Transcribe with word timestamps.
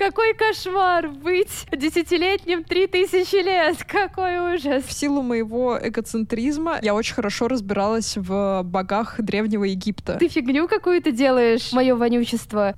Какой 0.00 0.32
кошмар 0.32 1.08
быть 1.08 1.66
десятилетним 1.70 2.64
три 2.64 2.86
тысячи 2.86 3.36
лет. 3.36 3.84
Какой 3.84 4.54
ужас. 4.54 4.82
В 4.82 4.92
силу 4.92 5.20
моего 5.20 5.78
эгоцентризма 5.78 6.78
я 6.80 6.94
очень 6.94 7.12
хорошо 7.12 7.48
разбиралась 7.48 8.16
в 8.16 8.62
богах 8.64 9.20
Древнего 9.20 9.64
Египта. 9.64 10.16
Ты 10.18 10.28
фигню 10.28 10.68
какую-то 10.68 11.12
делаешь, 11.12 11.70
мое 11.72 11.94
вонючество. 11.94 12.74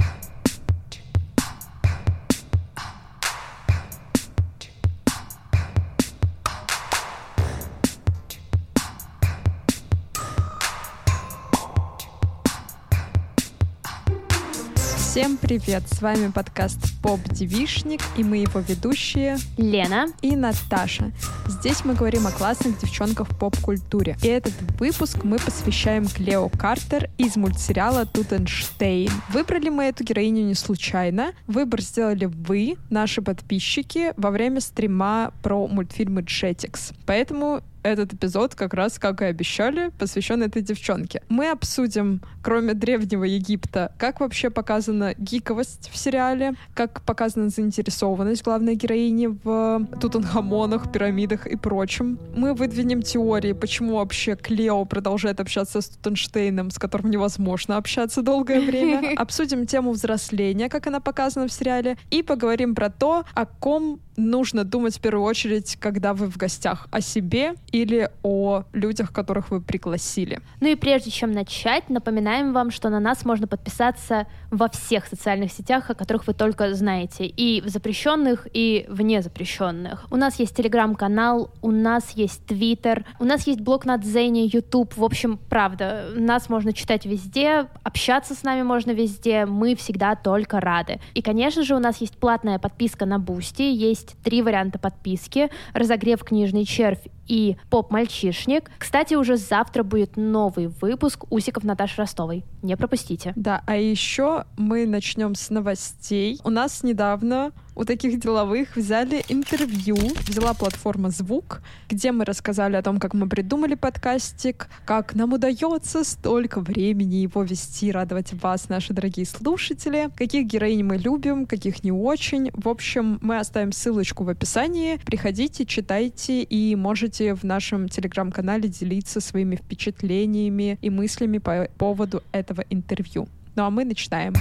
Всем 15.22 15.36
привет! 15.36 15.84
С 15.86 16.02
вами 16.02 16.32
подкаст 16.32 17.00
Поп 17.00 17.20
Девишник 17.28 18.00
и 18.16 18.24
мы 18.24 18.38
его 18.38 18.58
ведущие 18.58 19.36
Лена 19.56 20.08
и 20.20 20.34
Наташа. 20.34 21.12
Здесь 21.46 21.84
мы 21.84 21.94
говорим 21.94 22.26
о 22.26 22.32
классных 22.32 22.80
девчонках 22.80 23.28
в 23.30 23.38
поп-культуре. 23.38 24.16
И 24.24 24.26
этот 24.26 24.52
выпуск 24.80 25.22
мы 25.22 25.38
посвящаем 25.38 26.08
Клео 26.08 26.48
Картер 26.48 27.08
из 27.18 27.36
мультсериала 27.36 28.04
Тутенштейн. 28.04 29.12
Выбрали 29.28 29.68
мы 29.68 29.84
эту 29.84 30.02
героиню 30.02 30.42
не 30.42 30.54
случайно. 30.54 31.34
Выбор 31.46 31.82
сделали 31.82 32.24
вы, 32.24 32.76
наши 32.90 33.22
подписчики, 33.22 34.14
во 34.16 34.32
время 34.32 34.60
стрима 34.60 35.32
про 35.40 35.68
мультфильмы 35.68 36.22
Jetix. 36.22 36.92
Поэтому 37.06 37.62
этот 37.82 38.14
эпизод 38.14 38.54
как 38.54 38.74
раз, 38.74 38.98
как 38.98 39.22
и 39.22 39.24
обещали, 39.24 39.90
посвящен 39.98 40.42
этой 40.42 40.62
девчонке. 40.62 41.22
Мы 41.28 41.50
обсудим, 41.50 42.20
кроме 42.42 42.74
Древнего 42.74 43.24
Египта, 43.24 43.92
как 43.98 44.20
вообще 44.20 44.50
показана 44.50 45.14
гиковость 45.18 45.90
в 45.92 45.96
сериале, 45.96 46.54
как 46.74 47.02
показана 47.02 47.48
заинтересованность 47.48 48.42
главной 48.42 48.74
героини 48.74 49.26
в 49.42 49.86
Тутанхамонах, 50.00 50.90
пирамидах 50.92 51.46
и 51.46 51.56
прочем. 51.56 52.18
Мы 52.34 52.54
выдвинем 52.54 53.02
теории, 53.02 53.52
почему 53.52 53.96
вообще 53.96 54.36
Клео 54.36 54.84
продолжает 54.84 55.40
общаться 55.40 55.80
с 55.80 55.88
Тутенштейном, 55.88 56.70
с 56.70 56.78
которым 56.78 57.10
невозможно 57.10 57.76
общаться 57.76 58.22
долгое 58.22 58.60
время. 58.60 59.14
Обсудим 59.16 59.66
тему 59.66 59.92
взросления, 59.92 60.68
как 60.68 60.86
она 60.86 61.00
показана 61.00 61.48
в 61.48 61.52
сериале, 61.52 61.96
и 62.10 62.22
поговорим 62.22 62.74
про 62.74 62.90
то, 62.90 63.24
о 63.34 63.46
ком 63.46 64.00
нужно 64.16 64.64
думать 64.64 64.96
в 64.96 65.00
первую 65.00 65.24
очередь, 65.24 65.76
когда 65.80 66.14
вы 66.14 66.26
в 66.26 66.36
гостях, 66.36 66.86
о 66.90 67.00
себе 67.00 67.54
или 67.72 68.10
о 68.22 68.64
людях, 68.72 69.12
которых 69.12 69.50
вы 69.50 69.60
пригласили. 69.60 70.40
Ну 70.60 70.68
и 70.68 70.74
прежде 70.76 71.10
чем 71.10 71.32
начать, 71.32 71.88
напоминаем 71.88 72.52
вам, 72.52 72.70
что 72.70 72.90
на 72.90 73.00
нас 73.00 73.24
можно 73.24 73.46
подписаться 73.46 74.26
во 74.50 74.68
всех 74.68 75.06
социальных 75.06 75.50
сетях, 75.52 75.90
о 75.90 75.94
которых 75.94 76.26
вы 76.26 76.34
только 76.34 76.72
знаете, 76.74 77.26
и 77.26 77.60
в 77.62 77.68
запрещенных, 77.68 78.46
и 78.52 78.86
вне 78.88 79.22
запрещенных. 79.22 80.06
У 80.10 80.16
нас 80.16 80.38
есть 80.38 80.54
телеграм-канал, 80.54 81.50
у 81.62 81.70
нас 81.70 82.10
есть 82.10 82.44
твиттер, 82.46 83.04
у 83.18 83.24
нас 83.24 83.46
есть 83.46 83.60
блог 83.60 83.86
на 83.86 83.96
Дзене, 83.96 84.44
ютуб, 84.44 84.96
в 84.96 85.04
общем, 85.04 85.38
правда, 85.48 86.08
нас 86.14 86.48
можно 86.48 86.72
читать 86.72 87.06
везде, 87.06 87.66
общаться 87.82 88.34
с 88.34 88.42
нами 88.42 88.62
можно 88.62 88.90
везде, 88.90 89.46
мы 89.46 89.74
всегда 89.74 90.14
только 90.14 90.60
рады. 90.60 91.00
И, 91.14 91.22
конечно 91.22 91.62
же, 91.62 91.74
у 91.74 91.78
нас 91.78 92.00
есть 92.00 92.16
платная 92.18 92.58
подписка 92.58 93.06
на 93.06 93.18
Бусти, 93.18 93.62
есть 93.62 94.16
три 94.22 94.42
варианта 94.42 94.78
подписки, 94.78 95.48
разогрев 95.72 96.22
книжный 96.22 96.64
червь 96.64 97.00
и 97.26 97.56
поп-мальчишник. 97.70 98.70
Кстати, 98.78 99.14
уже 99.14 99.36
завтра 99.36 99.82
будет 99.82 100.16
новый 100.16 100.68
выпуск 100.68 101.24
«Усиков 101.30 101.64
Наташи 101.64 101.96
Ростовой». 101.98 102.44
Не 102.62 102.76
пропустите. 102.76 103.32
Да, 103.36 103.62
а 103.66 103.76
еще 103.76 104.44
мы 104.56 104.86
начнем 104.86 105.34
с 105.34 105.50
новостей. 105.50 106.38
У 106.44 106.50
нас 106.50 106.82
недавно 106.82 107.52
у 107.74 107.84
таких 107.84 108.20
деловых 108.20 108.76
взяли 108.76 109.24
интервью, 109.28 109.96
взяла 110.26 110.54
платформа 110.54 111.10
«Звук», 111.10 111.62
где 111.88 112.12
мы 112.12 112.24
рассказали 112.24 112.76
о 112.76 112.82
том, 112.82 112.98
как 112.98 113.14
мы 113.14 113.28
придумали 113.28 113.74
подкастик, 113.74 114.68
как 114.84 115.14
нам 115.14 115.32
удается 115.32 116.04
столько 116.04 116.60
времени 116.60 117.16
его 117.16 117.42
вести, 117.42 117.90
радовать 117.90 118.32
вас, 118.34 118.68
наши 118.68 118.92
дорогие 118.92 119.26
слушатели, 119.26 120.10
каких 120.16 120.46
героинь 120.46 120.84
мы 120.84 120.96
любим, 120.96 121.46
каких 121.46 121.82
не 121.84 121.92
очень. 121.92 122.50
В 122.52 122.68
общем, 122.68 123.18
мы 123.22 123.38
оставим 123.38 123.72
ссылочку 123.72 124.24
в 124.24 124.28
описании. 124.28 124.98
Приходите, 125.04 125.64
читайте 125.64 126.42
и 126.42 126.76
можете 126.76 127.34
в 127.34 127.44
нашем 127.44 127.88
телеграм-канале 127.88 128.68
делиться 128.68 129.20
своими 129.20 129.56
впечатлениями 129.56 130.78
и 130.82 130.90
мыслями 130.90 131.38
по 131.38 131.68
поводу 131.78 132.22
этого 132.32 132.64
интервью. 132.70 133.28
Ну 133.54 133.64
а 133.64 133.70
мы 133.70 133.84
начинаем. 133.84 134.34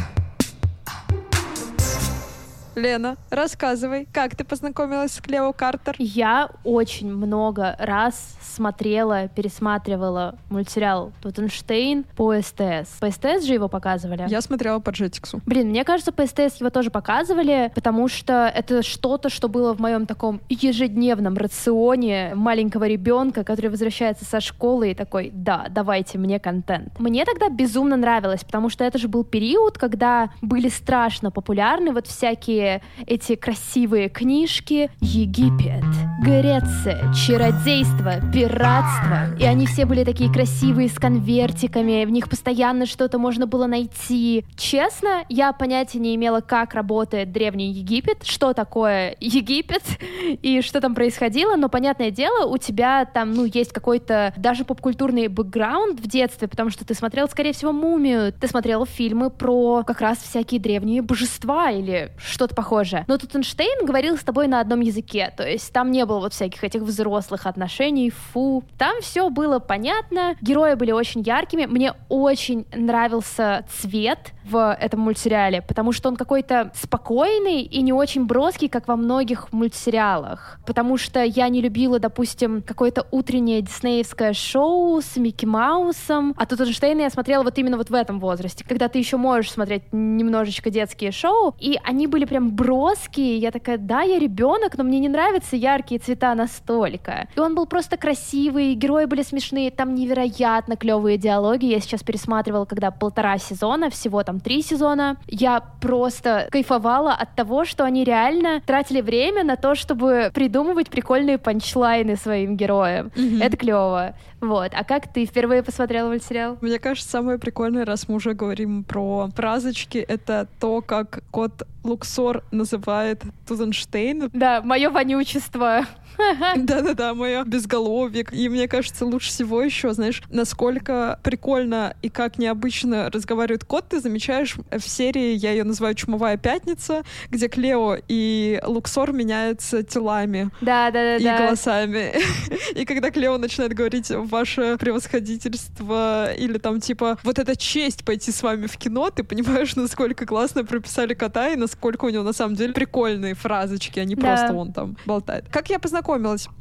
Лена, 2.82 3.16
рассказывай, 3.30 4.08
как 4.12 4.36
ты 4.36 4.44
познакомилась 4.44 5.12
с 5.12 5.22
Клео 5.22 5.54
Картер? 5.54 5.96
Я 6.00 6.50
очень 6.64 7.14
много 7.14 7.76
раз 7.78 8.36
смотрела, 8.42 9.28
пересматривала 9.28 10.36
мультсериал 10.50 11.12
Тутенштейн 11.22 12.06
по 12.18 12.34
СТС. 12.42 12.98
По 13.00 13.12
СТС 13.12 13.46
же 13.46 13.54
его 13.54 13.68
показывали? 13.68 14.26
Я 14.28 14.42
смотрела 14.42 14.80
по 14.80 14.90
Джетиксу. 14.90 15.42
Блин, 15.46 15.70
мне 15.70 15.84
кажется, 15.84 16.12
по 16.12 16.26
СТС 16.26 16.60
его 16.60 16.72
тоже 16.72 16.90
показывали, 16.90 17.72
потому 17.76 18.08
что 18.08 18.52
это 18.54 18.82
что-то, 18.82 19.30
что 19.30 19.48
было 19.48 19.74
в 19.74 19.80
моем 19.80 20.08
таком 20.08 20.42
ежедневном 20.50 21.38
рационе 21.38 22.34
маленького 22.34 22.88
ребенка, 22.88 23.44
который 23.44 23.70
возвращается 23.70 24.26
со 24.26 24.42
школы 24.42 24.92
и 24.92 24.96
такой, 24.96 25.30
да, 25.32 25.68
давайте 25.70 26.18
мне 26.18 26.40
контент. 26.40 27.00
Мне 27.00 27.26
тогда 27.26 27.50
безумно 27.50 27.96
нравилось, 27.96 28.44
потому 28.44 28.70
что 28.70 28.84
это 28.84 28.98
же 28.98 29.08
был 29.08 29.24
период, 29.24 29.78
когда 29.78 30.32
были 30.42 30.70
страшно 30.70 31.30
популярны 31.30 31.92
вот 31.92 32.08
всякие 32.08 32.71
эти 33.08 33.36
красивые 33.36 34.10
книжки 34.10 34.90
«Египет», 35.02 35.84
«Греция», 36.24 37.12
«Чародейство», 37.14 38.22
«Пиратство». 38.32 39.36
И 39.40 39.44
они 39.44 39.66
все 39.66 39.86
были 39.86 40.04
такие 40.04 40.32
красивые, 40.32 40.88
с 40.88 41.00
конвертиками, 41.00 42.06
в 42.06 42.12
них 42.12 42.30
постоянно 42.30 42.86
что-то 42.86 43.18
можно 43.18 43.48
было 43.48 43.68
найти. 43.68 44.46
Честно, 44.56 45.24
я 45.30 45.52
понятия 45.54 46.00
не 46.00 46.16
имела, 46.16 46.42
как 46.42 46.74
работает 46.74 47.32
Древний 47.32 47.72
Египет, 47.72 48.24
что 48.24 48.54
такое 48.54 49.16
Египет 49.20 49.84
и 50.42 50.62
что 50.62 50.82
там 50.82 50.96
происходило, 50.96 51.56
но, 51.56 51.70
понятное 51.70 52.12
дело, 52.12 52.46
у 52.46 52.58
тебя 52.58 53.06
там, 53.06 53.34
ну, 53.34 53.46
есть 53.46 53.74
какой-то 53.74 54.34
даже 54.38 54.66
попкультурный 54.66 55.28
бэкграунд 55.28 56.00
в 56.00 56.08
детстве, 56.08 56.48
потому 56.48 56.70
что 56.70 56.86
ты 56.86 56.94
смотрел, 56.94 57.28
скорее 57.28 57.54
всего, 57.54 57.72
«Мумию», 57.72 58.32
ты 58.34 58.48
смотрел 58.48 58.86
фильмы 58.86 59.30
про 59.30 59.84
как 59.84 60.02
раз 60.02 60.18
всякие 60.20 60.60
древние 60.60 61.02
божества 61.02 61.72
или 61.72 62.12
что-то 62.18 62.51
что-то 62.52 62.56
похожее. 62.56 63.06
Но 63.08 63.18
тут 63.18 63.36
Эйнштейн 63.36 63.86
говорил 63.86 64.18
с 64.18 64.24
тобой 64.24 64.48
на 64.48 64.60
одном 64.60 64.82
языке, 64.82 65.34
то 65.36 65.48
есть 65.48 65.72
там 65.74 65.92
не 65.92 66.06
было 66.06 66.20
вот 66.20 66.34
всяких 66.34 66.64
этих 66.64 66.82
взрослых 66.82 67.46
отношений, 67.46 68.10
фу. 68.10 68.64
Там 68.78 69.02
все 69.02 69.30
было 69.30 69.60
понятно, 69.60 70.36
герои 70.42 70.76
были 70.76 70.92
очень 70.92 71.22
яркими, 71.22 71.66
мне 71.66 71.94
очень 72.10 72.66
нравился 72.74 73.66
цвет 73.70 74.34
в 74.44 74.78
этом 74.80 75.02
мультсериале, 75.02 75.62
потому 75.62 75.92
что 75.92 76.10
он 76.10 76.16
какой-то 76.16 76.72
спокойный 76.76 77.62
и 77.62 77.82
не 77.82 77.94
очень 77.94 78.26
броский, 78.26 78.68
как 78.68 78.88
во 78.88 78.96
многих 78.96 79.52
мультсериалах. 79.54 80.60
Потому 80.66 80.98
что 80.98 81.24
я 81.24 81.48
не 81.50 81.62
любила, 81.62 82.00
допустим, 82.00 82.62
какое-то 82.62 83.06
утреннее 83.12 83.62
диснеевское 83.62 84.34
шоу 84.34 85.02
с 85.02 85.16
Микки 85.18 85.46
Маусом, 85.46 86.34
а 86.38 86.46
тут 86.46 86.60
Эйнштейна 86.62 87.02
я 87.02 87.10
смотрела 87.10 87.44
вот 87.44 87.58
именно 87.58 87.78
вот 87.78 87.90
в 87.90 87.94
этом 87.94 88.20
возрасте, 88.20 88.66
когда 88.68 88.88
ты 88.88 89.00
еще 89.00 89.18
можешь 89.18 89.52
смотреть 89.52 89.84
немножечко 89.92 90.70
детские 90.70 91.12
шоу, 91.12 91.56
и 91.60 91.80
они 91.84 92.08
были 92.08 92.26
прям 92.26 92.41
прям 92.42 92.52
броские. 92.52 93.38
Я 93.38 93.52
такая, 93.52 93.78
да, 93.78 94.02
я 94.02 94.20
ребенок, 94.20 94.78
но 94.78 94.84
мне 94.84 95.00
не 95.00 95.10
нравятся 95.10 95.56
яркие 95.56 96.00
цвета 96.00 96.36
настолько. 96.36 97.28
И 97.36 97.40
он 97.40 97.56
был 97.56 97.66
просто 97.66 97.98
красивый, 97.98 98.74
герои 98.74 99.06
были 99.06 99.22
смешные, 99.22 99.72
там 99.72 99.96
невероятно 99.96 100.76
клевые 100.76 101.18
диалоги. 101.18 101.66
Я 101.66 101.80
сейчас 101.80 102.04
пересматривала, 102.04 102.66
когда 102.66 102.92
полтора 102.92 103.38
сезона, 103.38 103.90
всего 103.90 104.24
там 104.24 104.40
три 104.40 104.62
сезона. 104.62 105.18
Я 105.28 105.62
просто 105.82 106.48
кайфовала 106.52 107.14
от 107.14 107.36
того, 107.36 107.66
что 107.66 107.84
они 107.84 108.04
реально 108.04 108.62
тратили 108.66 109.02
время 109.02 109.44
на 109.44 109.56
то, 109.56 109.76
чтобы 109.76 110.32
придумывать 110.34 110.90
прикольные 110.90 111.38
панчлайны 111.38 112.16
своим 112.16 112.58
героям. 112.58 113.12
Mm-hmm. 113.16 113.44
Это 113.44 113.58
клево. 113.58 114.16
Вот. 114.42 114.72
А 114.74 114.84
как 114.84 115.14
ты 115.14 115.26
впервые 115.26 115.62
посмотрела 115.62 116.08
мультсериал? 116.08 116.58
Мне 116.62 116.80
кажется, 116.80 117.10
самое 117.10 117.38
прикольное, 117.38 117.86
раз 117.86 118.08
мы 118.08 118.16
уже 118.16 118.34
говорим 118.34 118.84
про 118.84 119.30
фразочки, 119.36 120.00
это 120.00 120.48
то, 120.60 120.82
как 120.82 121.24
кот 121.30 121.64
Луксор 121.84 122.44
называет 122.52 123.24
Тузенштейн. 123.48 124.30
Да, 124.34 124.62
мое 124.62 124.90
вонючество. 124.90 125.86
Да-да-да, 126.18 127.14
мое 127.14 127.44
безголовик. 127.44 128.34
И 128.34 128.50
мне 128.50 128.68
кажется, 128.68 129.06
лучше 129.06 129.30
всего 129.30 129.62
еще, 129.62 129.94
знаешь, 129.94 130.22
насколько 130.30 131.20
прикольно 131.24 131.96
и 132.02 132.10
как 132.10 132.38
необычно 132.38 133.10
разговаривает 133.10 133.64
кот, 133.66 133.90
ты 133.90 134.00
замечаешь 134.00 134.56
в 134.72 134.82
серии, 134.82 135.36
я 135.36 135.52
ее 135.52 135.64
называю 135.64 135.96
«Чумовая 135.96 136.38
пятница», 136.38 137.04
где 137.30 137.48
Клео 137.48 137.98
и 138.08 138.62
Луксор 138.66 139.12
меняются 139.12 139.84
телами 139.84 140.50
да, 140.62 140.90
и 140.90 141.24
голосами. 141.24 142.14
И 142.76 142.86
когда 142.86 143.12
Клео 143.12 143.38
начинает 143.38 143.74
говорить 143.74 144.12
«Ваше 144.12 144.78
превосходительство» 144.78 146.34
или 146.34 146.58
там 146.58 146.80
типа 146.80 147.18
«Вот 147.24 147.40
это 147.40 147.56
честь 147.56 148.06
пойти 148.06 148.32
с 148.32 148.44
вами 148.44 148.68
в 148.68 148.78
кино», 148.78 149.10
ты 149.10 149.24
понимаешь, 149.24 149.76
насколько 149.76 150.26
классно 150.26 150.64
прописали 150.64 151.14
кота 151.14 151.50
и 151.50 151.56
насколько 151.56 151.82
насколько 151.82 152.06
у 152.06 152.10
него 152.10 152.24
на 152.24 152.34
самом 152.34 152.56
деле 152.56 152.74
прикольные 152.74 153.34
фразочки, 153.34 154.00
а 154.00 154.06
не 154.06 154.16
Да. 154.16 154.22
просто 154.22 154.54
он 154.54 154.72
там 154.74 154.98
болтает. 155.06 155.46
Как 155.50 155.70
я 155.70 155.80
познакомилась? 155.80 156.01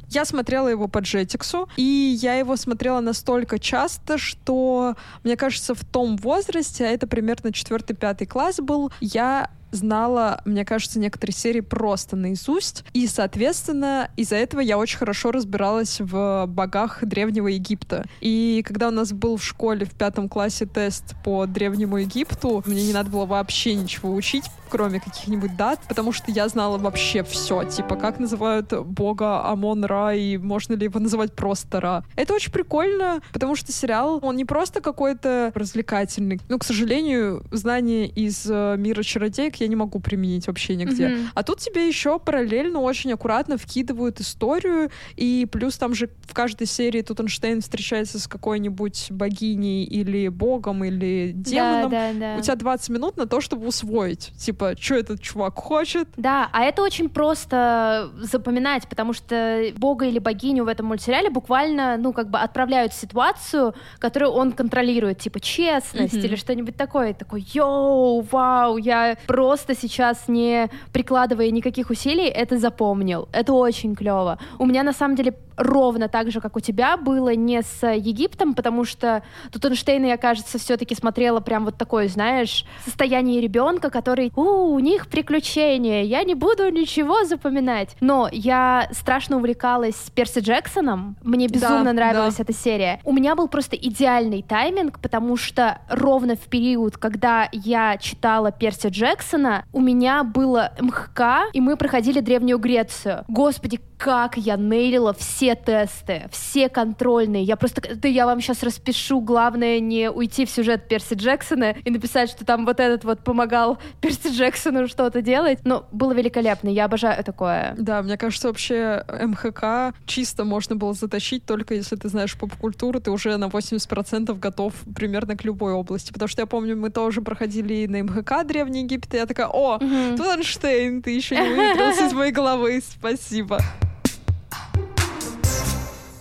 Я 0.09 0.25
смотрела 0.25 0.67
его 0.67 0.87
по 0.87 0.99
Джетиксу, 0.99 1.69
и 1.77 2.17
я 2.21 2.35
его 2.35 2.55
смотрела 2.57 2.99
настолько 2.99 3.59
часто, 3.59 4.17
что, 4.17 4.95
мне 5.23 5.37
кажется, 5.37 5.73
в 5.73 5.85
том 5.85 6.17
возрасте, 6.17 6.85
а 6.85 6.89
это 6.89 7.07
примерно 7.07 7.49
4-5 7.49 8.25
класс 8.25 8.57
был, 8.57 8.91
я 8.99 9.49
знала, 9.71 10.41
мне 10.45 10.65
кажется, 10.65 10.99
некоторые 10.99 11.35
серии 11.35 11.61
просто 11.61 12.15
наизусть. 12.15 12.83
И, 12.93 13.07
соответственно, 13.07 14.09
из-за 14.17 14.35
этого 14.35 14.61
я 14.61 14.77
очень 14.77 14.97
хорошо 14.97 15.31
разбиралась 15.31 15.99
в 15.99 16.45
богах 16.47 16.99
Древнего 17.03 17.47
Египта. 17.47 18.05
И 18.19 18.63
когда 18.65 18.89
у 18.89 18.91
нас 18.91 19.13
был 19.13 19.37
в 19.37 19.43
школе 19.43 19.85
в 19.85 19.91
пятом 19.91 20.29
классе 20.29 20.65
тест 20.65 21.15
по 21.23 21.45
Древнему 21.45 21.97
Египту, 21.97 22.63
мне 22.65 22.83
не 22.83 22.93
надо 22.93 23.09
было 23.09 23.25
вообще 23.25 23.75
ничего 23.75 24.13
учить, 24.13 24.45
кроме 24.69 24.99
каких-нибудь 24.99 25.55
дат, 25.57 25.79
потому 25.87 26.11
что 26.11 26.31
я 26.31 26.47
знала 26.47 26.77
вообще 26.77 27.23
все. 27.23 27.63
Типа, 27.65 27.95
как 27.95 28.19
называют 28.19 28.73
бога 28.85 29.45
Амон-Ра, 29.45 30.15
и 30.15 30.37
можно 30.37 30.73
ли 30.73 30.85
его 30.85 30.99
называть 30.99 31.33
просто 31.33 31.81
Ра. 31.81 32.03
Это 32.15 32.33
очень 32.33 32.51
прикольно, 32.51 33.21
потому 33.33 33.55
что 33.55 33.71
сериал, 33.71 34.19
он 34.21 34.37
не 34.37 34.45
просто 34.45 34.81
какой-то 34.81 35.51
развлекательный. 35.53 36.39
Ну, 36.49 36.57
к 36.57 36.63
сожалению, 36.63 37.43
знания 37.51 38.07
из 38.07 38.45
э, 38.49 38.75
мира 38.77 39.03
чародеек 39.03 39.60
я 39.61 39.67
не 39.67 39.75
могу 39.75 39.99
применить 39.99 40.47
вообще 40.47 40.75
нигде. 40.75 41.07
Мгм. 41.09 41.29
А 41.33 41.43
тут 41.43 41.59
тебе 41.59 41.87
еще 41.87 42.19
параллельно 42.19 42.79
очень 42.79 43.13
аккуратно 43.13 43.57
вкидывают 43.57 44.19
историю, 44.19 44.89
и 45.15 45.47
плюс 45.51 45.77
там 45.77 45.93
же 45.93 46.09
в 46.27 46.33
каждой 46.33 46.67
серии 46.67 47.01
Тутенштейн 47.01 47.61
встречается 47.61 48.19
с 48.19 48.27
какой-нибудь 48.27 49.07
богиней 49.11 49.83
или 49.83 50.27
богом, 50.27 50.83
или 50.83 51.31
демоном. 51.35 51.91
Да, 51.91 52.11
да, 52.13 52.19
да. 52.19 52.35
У 52.37 52.41
тебя 52.41 52.55
20 52.55 52.89
минут 52.89 53.17
на 53.17 53.25
то, 53.25 53.41
чтобы 53.41 53.67
усвоить. 53.67 54.31
Типа, 54.37 54.75
что 54.79 54.95
этот 54.95 55.21
чувак 55.21 55.55
хочет. 55.57 56.07
Да, 56.17 56.49
а 56.51 56.63
это 56.63 56.81
очень 56.81 57.09
просто 57.09 58.09
запоминать, 58.21 58.87
потому 58.87 59.13
что 59.13 59.65
бога 59.77 60.05
или 60.05 60.19
богиню 60.19 60.65
в 60.65 60.67
этом 60.67 60.87
мультсериале 60.87 61.29
буквально, 61.29 61.97
ну, 61.97 62.13
как 62.13 62.29
бы 62.29 62.39
отправляют 62.39 62.93
в 62.93 62.99
ситуацию, 62.99 63.73
которую 63.99 64.31
он 64.31 64.51
контролирует, 64.51 65.19
типа 65.19 65.39
честность 65.39 66.13
Мгм. 66.13 66.25
или 66.25 66.35
что-нибудь 66.35 66.75
такое. 66.75 67.13
Такой, 67.13 67.45
йоу, 67.53 68.21
вау, 68.21 68.77
я 68.77 69.17
просто 69.27 69.50
сейчас 69.57 70.27
не 70.27 70.69
прикладывая 70.91 71.51
никаких 71.51 71.89
усилий 71.89 72.27
это 72.27 72.57
запомнил. 72.57 73.27
Это 73.31 73.53
очень 73.53 73.95
клево. 73.95 74.37
У 74.59 74.65
меня 74.65 74.83
на 74.83 74.93
самом 74.93 75.15
деле 75.15 75.33
ровно 75.61 76.07
так 76.09 76.31
же, 76.31 76.41
как 76.41 76.55
у 76.55 76.59
тебя, 76.59 76.97
было 76.97 77.35
не 77.35 77.61
с 77.61 77.87
Египтом, 77.87 78.53
потому 78.53 78.83
что 78.83 79.23
Тутенштейна 79.51 80.07
я, 80.07 80.17
кажется, 80.17 80.57
все-таки 80.57 80.95
смотрела 80.95 81.39
прям 81.39 81.65
вот 81.65 81.77
такое, 81.77 82.07
знаешь, 82.07 82.65
состояние 82.83 83.41
ребенка, 83.41 83.89
который, 83.89 84.31
у, 84.35 84.41
у 84.41 84.79
них 84.79 85.07
приключения, 85.07 86.03
я 86.03 86.23
не 86.23 86.35
буду 86.35 86.69
ничего 86.69 87.23
запоминать. 87.25 87.95
Но 88.01 88.29
я 88.31 88.89
страшно 88.91 89.37
увлекалась 89.37 89.95
Перси 90.15 90.39
Джексоном, 90.39 91.15
мне 91.23 91.47
безумно 91.47 91.85
Да, 91.85 91.93
нравилась 91.93 92.35
да. 92.35 92.43
эта 92.43 92.53
серия. 92.53 92.99
У 93.03 93.13
меня 93.13 93.35
был 93.35 93.47
просто 93.47 93.75
идеальный 93.75 94.41
тайминг, 94.41 94.99
потому 94.99 95.37
что 95.37 95.79
ровно 95.89 96.35
в 96.35 96.47
период, 96.49 96.97
когда 96.97 97.49
я 97.51 97.97
читала 97.97 98.51
Перси 98.51 98.87
Джексона, 98.87 99.65
у 99.71 99.79
меня 99.79 100.23
было 100.23 100.71
МХК, 100.79 101.51
и 101.53 101.61
мы 101.61 101.77
проходили 101.77 102.19
Древнюю 102.19 102.57
Грецию. 102.57 103.23
Господи, 103.27 103.79
как 103.97 104.35
я 104.35 104.55
нейлила 104.57 105.13
все 105.13 105.50
тесты, 105.55 106.27
все 106.31 106.69
контрольные. 106.69 107.43
Я 107.43 107.55
просто, 107.55 107.81
да 107.95 108.07
я 108.07 108.25
вам 108.25 108.41
сейчас 108.41 108.63
распишу, 108.63 109.21
главное 109.21 109.79
не 109.79 110.09
уйти 110.09 110.45
в 110.45 110.49
сюжет 110.49 110.87
Перси 110.87 111.13
Джексона 111.15 111.75
и 111.83 111.89
написать, 111.89 112.29
что 112.29 112.45
там 112.45 112.65
вот 112.65 112.79
этот 112.79 113.03
вот 113.03 113.23
помогал 113.23 113.77
Перси 114.01 114.29
Джексону 114.29 114.87
что-то 114.87 115.21
делать. 115.21 115.59
Но 115.63 115.85
было 115.91 116.13
великолепно, 116.13 116.69
я 116.69 116.85
обожаю 116.85 117.23
такое. 117.23 117.75
Да, 117.77 118.01
мне 118.01 118.17
кажется, 118.17 118.47
вообще 118.47 119.05
МХК 119.09 119.95
чисто 120.05 120.43
можно 120.43 120.75
было 120.75 120.93
затащить, 120.93 121.45
только 121.45 121.73
если 121.75 121.95
ты 121.95 122.09
знаешь 122.09 122.37
поп-культуру, 122.37 122.99
ты 122.99 123.11
уже 123.11 123.37
на 123.37 123.45
80% 123.45 124.37
готов 124.39 124.73
примерно 124.95 125.35
к 125.37 125.43
любой 125.43 125.73
области. 125.73 126.11
Потому 126.11 126.27
что 126.27 126.41
я 126.41 126.45
помню, 126.45 126.75
мы 126.77 126.89
тоже 126.89 127.21
проходили 127.21 127.85
на 127.87 128.03
МХК 128.03 128.45
Древний 128.45 128.81
Египет, 128.83 129.13
и 129.13 129.17
я 129.17 129.25
такая, 129.25 129.47
о, 129.47 129.77
Мгм. 129.79 130.17
Тутенштейн, 130.17 131.01
ты 131.01 131.11
еще 131.11 131.35
не 131.35 131.49
выветрился 131.49 132.05
из 132.07 132.13
моей 132.13 132.31
головы, 132.31 132.81
спасибо. 132.87 133.59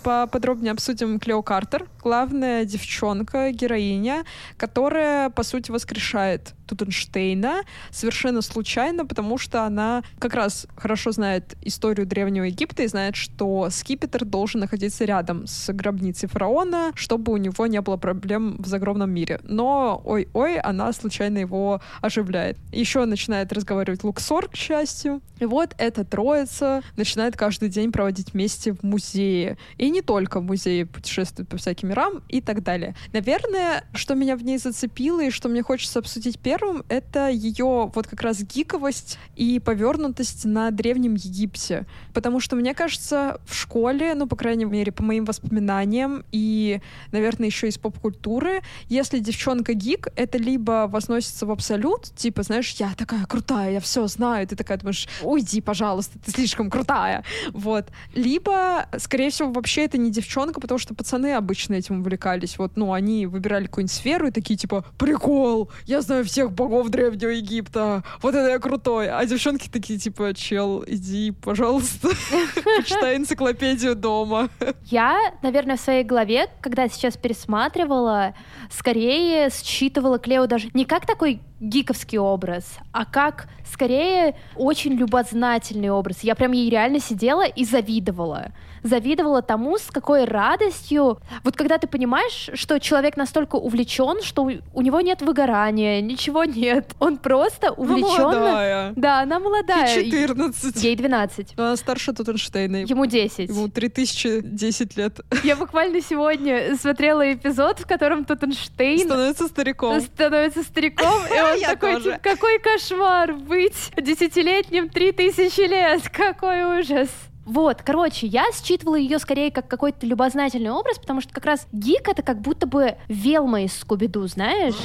Поподробнее 0.02 0.72
обсудим 0.72 1.18
Клео 1.18 1.42
Картер, 1.42 1.86
главная 2.02 2.64
девчонка, 2.64 3.50
героиня, 3.50 4.24
которая, 4.56 5.28
по 5.30 5.42
сути, 5.42 5.70
воскрешает 5.70 6.54
Тутенштейна 6.70 7.62
совершенно 7.90 8.42
случайно, 8.42 9.04
потому 9.04 9.38
что 9.38 9.64
она 9.64 10.02
как 10.18 10.34
раз 10.34 10.66
хорошо 10.76 11.10
знает 11.12 11.56
историю 11.62 12.06
Древнего 12.06 12.44
Египта 12.44 12.82
и 12.82 12.86
знает, 12.86 13.16
что 13.16 13.68
скипетр 13.70 14.24
должен 14.24 14.60
находиться 14.60 15.04
рядом 15.04 15.46
с 15.46 15.72
гробницей 15.72 16.28
фараона, 16.28 16.92
чтобы 16.94 17.32
у 17.32 17.36
него 17.36 17.66
не 17.66 17.80
было 17.80 17.96
проблем 17.96 18.56
в 18.58 18.66
загробном 18.66 19.10
мире. 19.10 19.40
Но, 19.42 20.00
ой-ой, 20.04 20.58
она 20.58 20.92
случайно 20.92 21.38
его 21.38 21.80
оживляет. 22.00 22.56
Еще 22.72 23.04
начинает 23.04 23.52
разговаривать 23.52 24.04
Луксор, 24.04 24.48
к 24.48 24.56
счастью. 24.56 25.20
И 25.38 25.46
вот 25.46 25.74
эта 25.78 26.04
троица 26.04 26.82
начинает 26.96 27.36
каждый 27.36 27.68
день 27.70 27.92
проводить 27.92 28.34
вместе 28.34 28.72
в 28.72 28.82
музее. 28.82 29.56
И 29.78 29.90
не 29.90 30.02
только 30.02 30.40
в 30.40 30.44
музее, 30.44 30.86
путешествует 30.86 31.48
по 31.48 31.56
всяким 31.56 31.88
мирам 31.88 32.22
и 32.28 32.40
так 32.40 32.62
далее. 32.62 32.94
Наверное, 33.12 33.84
что 33.94 34.14
меня 34.14 34.36
в 34.36 34.44
ней 34.44 34.58
зацепило 34.58 35.24
и 35.24 35.30
что 35.30 35.48
мне 35.48 35.62
хочется 35.62 35.98
обсудить 35.98 36.38
первым, 36.38 36.59
это 36.88 37.28
ее 37.28 37.90
вот 37.94 38.06
как 38.06 38.20
раз 38.22 38.42
гиковость 38.42 39.18
и 39.36 39.58
повернутость 39.60 40.44
на 40.44 40.70
Древнем 40.70 41.14
Египте. 41.14 41.86
Потому 42.14 42.40
что, 42.40 42.56
мне 42.56 42.74
кажется, 42.74 43.40
в 43.44 43.54
школе, 43.54 44.14
ну, 44.14 44.26
по 44.26 44.36
крайней 44.36 44.64
мере, 44.64 44.92
по 44.92 45.02
моим 45.02 45.24
воспоминаниям 45.24 46.24
и, 46.32 46.80
наверное, 47.12 47.46
еще 47.46 47.68
из 47.68 47.78
поп-культуры, 47.78 48.62
если 48.88 49.18
девчонка 49.18 49.74
гик, 49.74 50.08
это 50.16 50.38
либо 50.38 50.86
возносится 50.88 51.46
в 51.46 51.50
абсолют, 51.50 52.14
типа, 52.16 52.42
знаешь, 52.42 52.70
я 52.78 52.94
такая 52.96 53.24
крутая, 53.26 53.72
я 53.72 53.80
все 53.80 54.06
знаю, 54.06 54.46
ты 54.46 54.56
такая 54.56 54.78
думаешь, 54.78 55.08
уйди, 55.22 55.60
пожалуйста, 55.60 56.18
ты 56.18 56.30
слишком 56.30 56.70
крутая. 56.70 57.24
Вот. 57.52 57.86
Либо, 58.14 58.88
скорее 58.98 59.30
всего, 59.30 59.50
вообще 59.52 59.84
это 59.84 59.98
не 59.98 60.10
девчонка, 60.10 60.60
потому 60.60 60.78
что 60.78 60.94
пацаны 60.94 61.34
обычно 61.34 61.74
этим 61.74 62.00
увлекались. 62.00 62.58
Вот, 62.58 62.76
ну, 62.76 62.92
они 62.92 63.26
выбирали 63.26 63.66
какую-нибудь 63.66 63.94
сферу 63.94 64.28
и 64.28 64.30
такие, 64.30 64.56
типа, 64.56 64.84
прикол, 64.98 65.70
я 65.86 66.00
знаю 66.02 66.24
всех 66.24 66.49
богов 66.50 66.88
Древнего 66.88 67.30
Египта, 67.30 68.02
вот 68.22 68.34
это 68.34 68.48
я 68.48 68.58
крутой. 68.58 69.08
А 69.08 69.24
девчонки 69.24 69.68
такие, 69.68 69.98
типа, 69.98 70.34
чел, 70.34 70.84
иди, 70.86 71.30
пожалуйста, 71.30 72.08
почитай 72.76 73.16
энциклопедию 73.16 73.94
дома. 73.94 74.48
Я, 74.84 75.34
наверное, 75.42 75.76
в 75.76 75.80
своей 75.80 76.04
голове, 76.04 76.48
когда 76.60 76.88
сейчас 76.88 77.16
пересматривала, 77.16 78.34
скорее 78.70 79.48
считывала 79.50 80.18
Клео 80.18 80.46
даже 80.46 80.70
не 80.74 80.84
как 80.84 81.06
такой 81.06 81.40
гиковский 81.60 82.18
образ, 82.18 82.78
а 82.92 83.04
как 83.04 83.48
скорее 83.70 84.34
очень 84.56 84.94
любознательный 84.94 85.90
образ. 85.90 86.20
Я 86.22 86.34
прям 86.34 86.52
ей 86.52 86.70
реально 86.70 87.00
сидела 87.00 87.46
и 87.46 87.64
завидовала. 87.64 88.52
Завидовала 88.82 89.42
тому, 89.42 89.76
с 89.76 89.90
какой 89.90 90.24
радостью... 90.24 91.18
Вот 91.44 91.54
когда 91.54 91.76
ты 91.76 91.86
понимаешь, 91.86 92.50
что 92.54 92.78
человек 92.80 93.16
настолько 93.18 93.56
увлечен, 93.56 94.22
что 94.22 94.50
у, 94.72 94.82
него 94.82 95.02
нет 95.02 95.20
выгорания, 95.20 96.00
ничего 96.00 96.44
нет. 96.44 96.94
Он 96.98 97.18
просто 97.18 97.72
увлеченно... 97.72 98.40
Молодая. 98.40 98.92
Да, 98.96 99.20
она 99.20 99.38
молодая. 99.38 100.00
Ей 100.00 100.10
14. 100.10 100.82
Ей 100.82 100.96
12. 100.96 101.54
Она 101.58 101.76
старше 101.76 102.14
Тутенштейна. 102.14 102.76
Ему 102.84 103.04
10. 103.04 103.50
Ему 103.50 103.68
3010 103.68 104.96
лет. 104.96 105.20
Я 105.44 105.56
буквально 105.56 106.00
сегодня 106.00 106.74
смотрела 106.76 107.32
эпизод, 107.32 107.80
в 107.80 107.86
котором 107.86 108.24
Тутенштейн 108.24 109.00
Становится 109.00 109.46
стариком. 109.48 110.00
становится 110.00 110.62
стариком, 110.62 111.20
и 111.26 111.36
он 111.52 111.58
Я 111.60 111.68
такой, 111.70 111.94
тоже. 111.94 112.04
типа, 112.12 112.20
какой 112.22 112.58
кошмар 112.58 113.32
быть 113.34 113.92
десятилетним 113.96 114.88
три 114.88 115.12
тысячи 115.12 115.60
лет, 115.60 116.08
какой 116.10 116.80
ужас. 116.80 117.08
Вот, 117.50 117.82
короче, 117.82 118.28
я 118.28 118.44
считывала 118.52 118.94
ее 118.94 119.18
скорее 119.18 119.50
как 119.50 119.66
какой-то 119.66 120.06
любознательный 120.06 120.70
образ, 120.70 121.00
потому 121.00 121.20
что 121.20 121.34
как 121.34 121.44
раз 121.46 121.66
гик 121.72 122.06
это 122.06 122.22
как 122.22 122.40
будто 122.40 122.68
бы 122.68 122.94
Велма 123.08 123.62
из 123.62 123.76
Скуби-Ду, 123.76 124.28
знаешь? 124.28 124.76